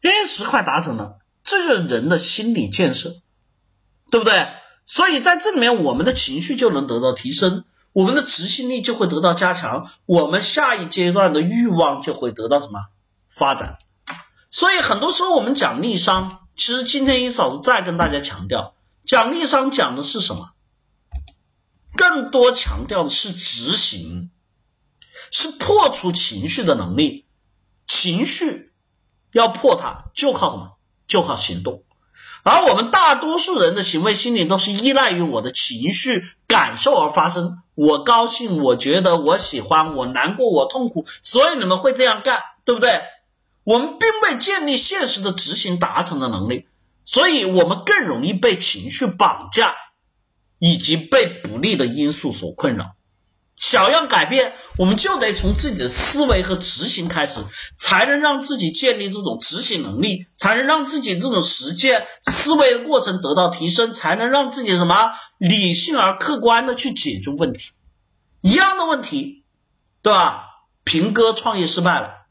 [0.00, 3.16] 因为十块达成了，这就是人的心理建设，
[4.10, 4.48] 对不对？
[4.86, 7.64] 所以在这里面，我们的情绪就能得到提升。
[7.92, 12.86] 我们的执行力就会得到加强，我们下一阶段的欲望就会得到什么
[13.28, 13.76] 发展？
[14.48, 18.72] 所以很多时候我们讲逆商，其实今天一嫂子再跟大家强调，
[19.04, 20.52] 讲逆商讲的是什么？
[21.96, 24.30] 更多强调的是执行，
[25.30, 27.26] 是破除情绪的能力。
[27.84, 28.72] 情绪
[29.32, 30.78] 要破它，就靠什么？
[31.06, 31.82] 就靠行动。
[32.44, 37.58] 而我们大多数人的行为心理都是依赖于我的情绪感受而发生。
[37.74, 43.00] 我高兴，我觉得，我喜欢，我难过，我痛苦，所以你们会这样干，对不对？
[43.64, 46.66] 我们并未建立现实的执行达成的能力，
[47.04, 49.76] 所以我们更容易被情绪绑架，
[50.64, 52.94] 以及被不利的因素所困扰。
[53.56, 57.40] 想要改变，我们就得从自己的思维和执行开始，
[57.76, 67.72] 才能让自己建立这种执行能力，才能让自己这种实践思维的过程得到提升，才能让自己什么理性而客观的去解决问题。
[68.40, 69.42] 一样的问题，
[70.00, 70.48] 对吧？
[70.84, 72.26] 平哥创业失败了，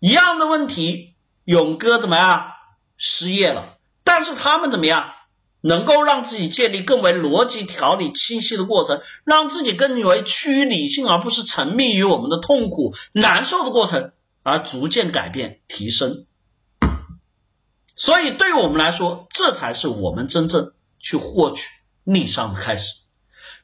[0.00, 1.14] 一样的问题，
[1.44, 2.54] 勇哥怎么样
[2.96, 3.76] 失业了？
[4.02, 5.12] 但是他们怎么样？
[5.60, 14.12] 能够让自己建立更为逻辑条理清晰的过程，让自己更为趋于理性，而不是沉迷于我们的痛苦难受的过程，
[14.42, 16.26] 而逐渐改变提升。
[17.96, 21.68] 所以，对于我们来说，这才是我们真正去获取
[22.04, 22.94] 逆商的开始。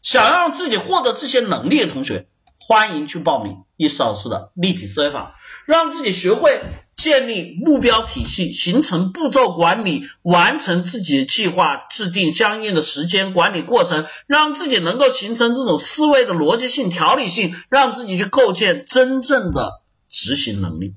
[0.02, 2.26] 想让自己获得这些能力的同学，
[2.58, 5.36] 欢迎去报名易思老师的立体思维法，
[5.66, 6.60] 让自己学会。
[6.96, 20.94] 建立目标体系，形成步骤管理，完成自己的计划，制定相应的时间管理过程，让自己能够形成这种思维的逻辑性、条理性，让自己去构建真正的执行能力。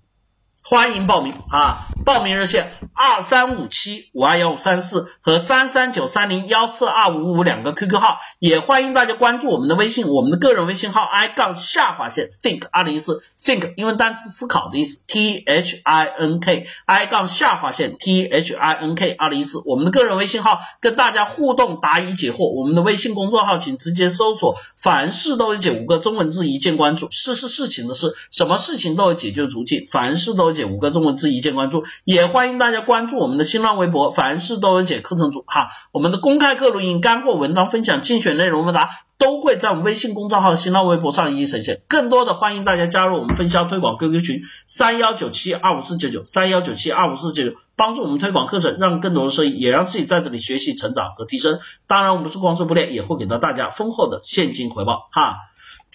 [0.69, 1.87] 欢迎报名啊！
[2.03, 17.97] 报名热线二三五七五二幺五三四和三三九三零幺四二五五两个 QQ 号，也欢迎大家关注我们的微信，我们的个人微信号 i 杠下划线 think 二零一四 think 英文单词思考的意思 t h i n k i 杠下划线
[17.97, 30.56] t h i n k 二零一四我们的个人微信号跟大家互动答疑解惑，我们的微信公众号请直接搜索凡事都有解五个中文字一键关注，事是事情的事，什么事情都有解决途径，凡事都有。
[30.65, 35.69] 五个中文字一键关注，也欢迎大家关注我们的新浪微博，凡事都有解课程组哈。
[35.91, 41.81] 我们的公开课录音、干货文章分享、竞选内容问答都会在我们微信公众号、新浪微博上一一呈现。
[41.87, 51.59] 更多的欢迎大家加入我们分销推广 QQ 群三幺九七二五四九九三幺九七二五四九九，帮助我们推广课程，让更多的生意，也让自己在这里学习、成长和提升。
[51.87, 55.37] 当然，我们是光说不练，也会给到大家丰厚的现金回报哈。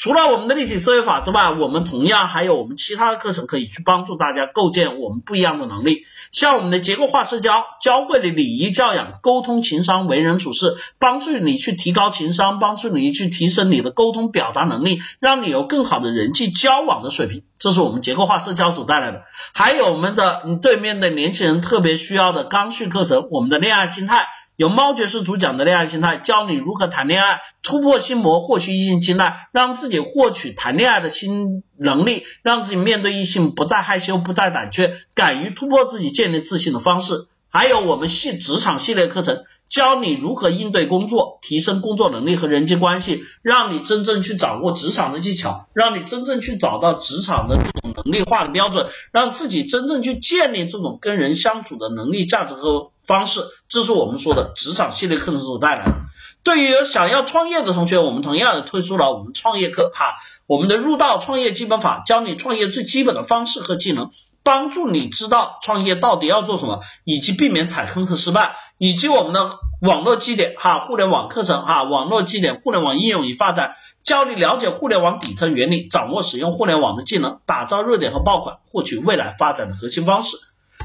[0.03, 6.07] 除了我们的立体思维法之外，我们同样还有我们其他的课程可以去帮助大家构建我们不一样的能力。
[6.33, 17.45] 像我们的结构化社交，教会了礼仪教养、沟通、情商、为人处事，帮助你去提高情商，帮助你去提升你的沟通表达能力，让你有更好的人际交往的水平。
[17.61, 19.23] 这是我们结构化社交所带来的。
[19.55, 24.27] 还有我们的你对面的年轻人特别需要的刚需课程，我们的恋爱心态。
[24.57, 37.29] 由猫爵士主讲的恋爱心态，教你如何谈恋爱，突破心魔，获取异性青睐，让自己获取谈恋爱的新能力，让自己面对异性不再害羞，不再胆怯，敢于突破自己，建立自信的方式。
[37.49, 39.43] 还有我们系职场系列课程。
[39.69, 53.41] 教你如何应对工作，提升工作能力和人际关系，让你真正去掌握职场的技巧，让你真正去找到职场的这种能力化的标准，让自己真正去建立这种跟人相处的能力、价值和方式。
[53.69, 55.95] 这是我们说的职场系列课程所带来的。
[56.43, 60.15] 对于想要创业的同学，我们同样的推出了我们创业课哈，
[60.47, 64.11] 我们的入道创业基本法，教你创业最基本的方式和技能。
[64.45, 80.37] 帮助你知道创业到底要做什么，以及避免踩坑和失败，以及我们的网络基点哈，互联网课程哈，网络基点，互联网应用与发展，教你了解互联网底层原理，掌握使用互联网的技能，打造热点和爆款，获取未来发展的核心方式。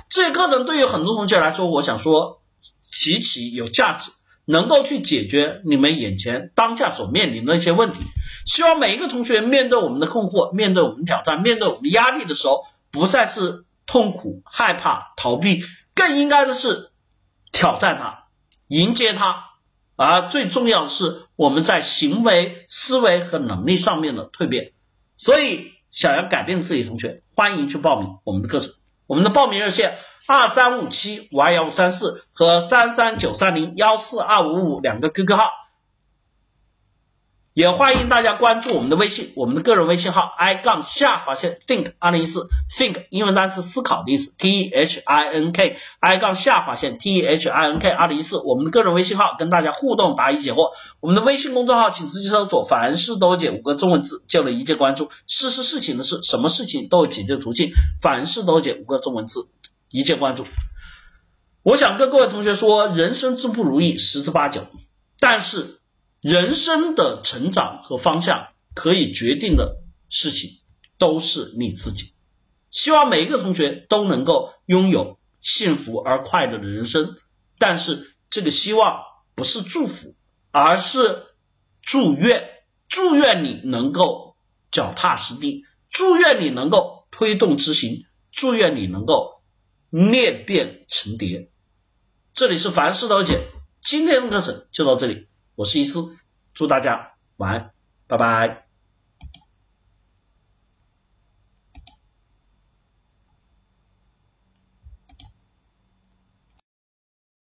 [0.10, 2.42] 这些课程对于很多同学来说，我想说
[2.92, 4.12] 极其有价值，
[4.46, 8.00] 能够去解决你们眼前当下所面临的一些问题。
[8.46, 12.66] 希望每一个同学面对我们的困惑，面对我们挑战，面对我们的压力的时候。
[12.90, 15.62] 不再是痛苦、害怕、逃避，
[15.94, 16.90] 更应该的是
[17.52, 18.24] 挑战它、
[18.68, 19.44] 迎接它。
[19.98, 24.72] 而最重要的是，我们在行为、思维和能力上面的蜕变。
[25.18, 28.74] 所以，想要改变自己的同学，欢迎去报名我们的课程。
[29.08, 29.98] 我们的报名热线：
[30.28, 35.67] 二三五七五二幺五三四和三三九三零幺四二五五两个 QQ 号。
[37.58, 42.48] 也欢迎大家关注我们的微信，我们的个人微信号 i 杠下划线 think 二零一四
[42.78, 50.70] think 英文单词思考的意思 t h i n k i 杠下划线 t h i n k 二零一四我们的个人微信号跟大家互动答疑解惑，
[51.00, 59.48] 我们的微信公众号请直接搜索凡事都解五个中文字就能一键关注，事是事情的事，什么事情都有解决途径，凡事都解五个中文字
[59.90, 60.46] 一键关注。
[61.64, 64.68] 我想跟各位同学说，人生之不如意十之八九，
[65.20, 65.77] 但是。
[66.28, 69.78] 人生的成长和方向可以决定的
[70.10, 70.60] 事情
[70.98, 72.12] 都是你自己。
[72.70, 77.16] 希望每一个同学都能够拥有幸福而快乐的人生，
[77.58, 79.04] 但是这个希望
[79.36, 80.16] 不是祝福，
[80.52, 81.28] 而是
[81.82, 82.44] 祝愿。
[82.90, 84.36] 祝愿你能够
[84.70, 89.42] 脚踏实地，祝愿你能够推动执行，祝愿你能够
[89.90, 91.50] 裂变成蝶。
[92.34, 93.48] 这里是凡事都解，
[93.82, 95.27] 今天的课程就到这里。
[95.58, 96.16] 我是一思，
[96.54, 97.72] 祝大家晚安，
[98.06, 98.67] 拜拜。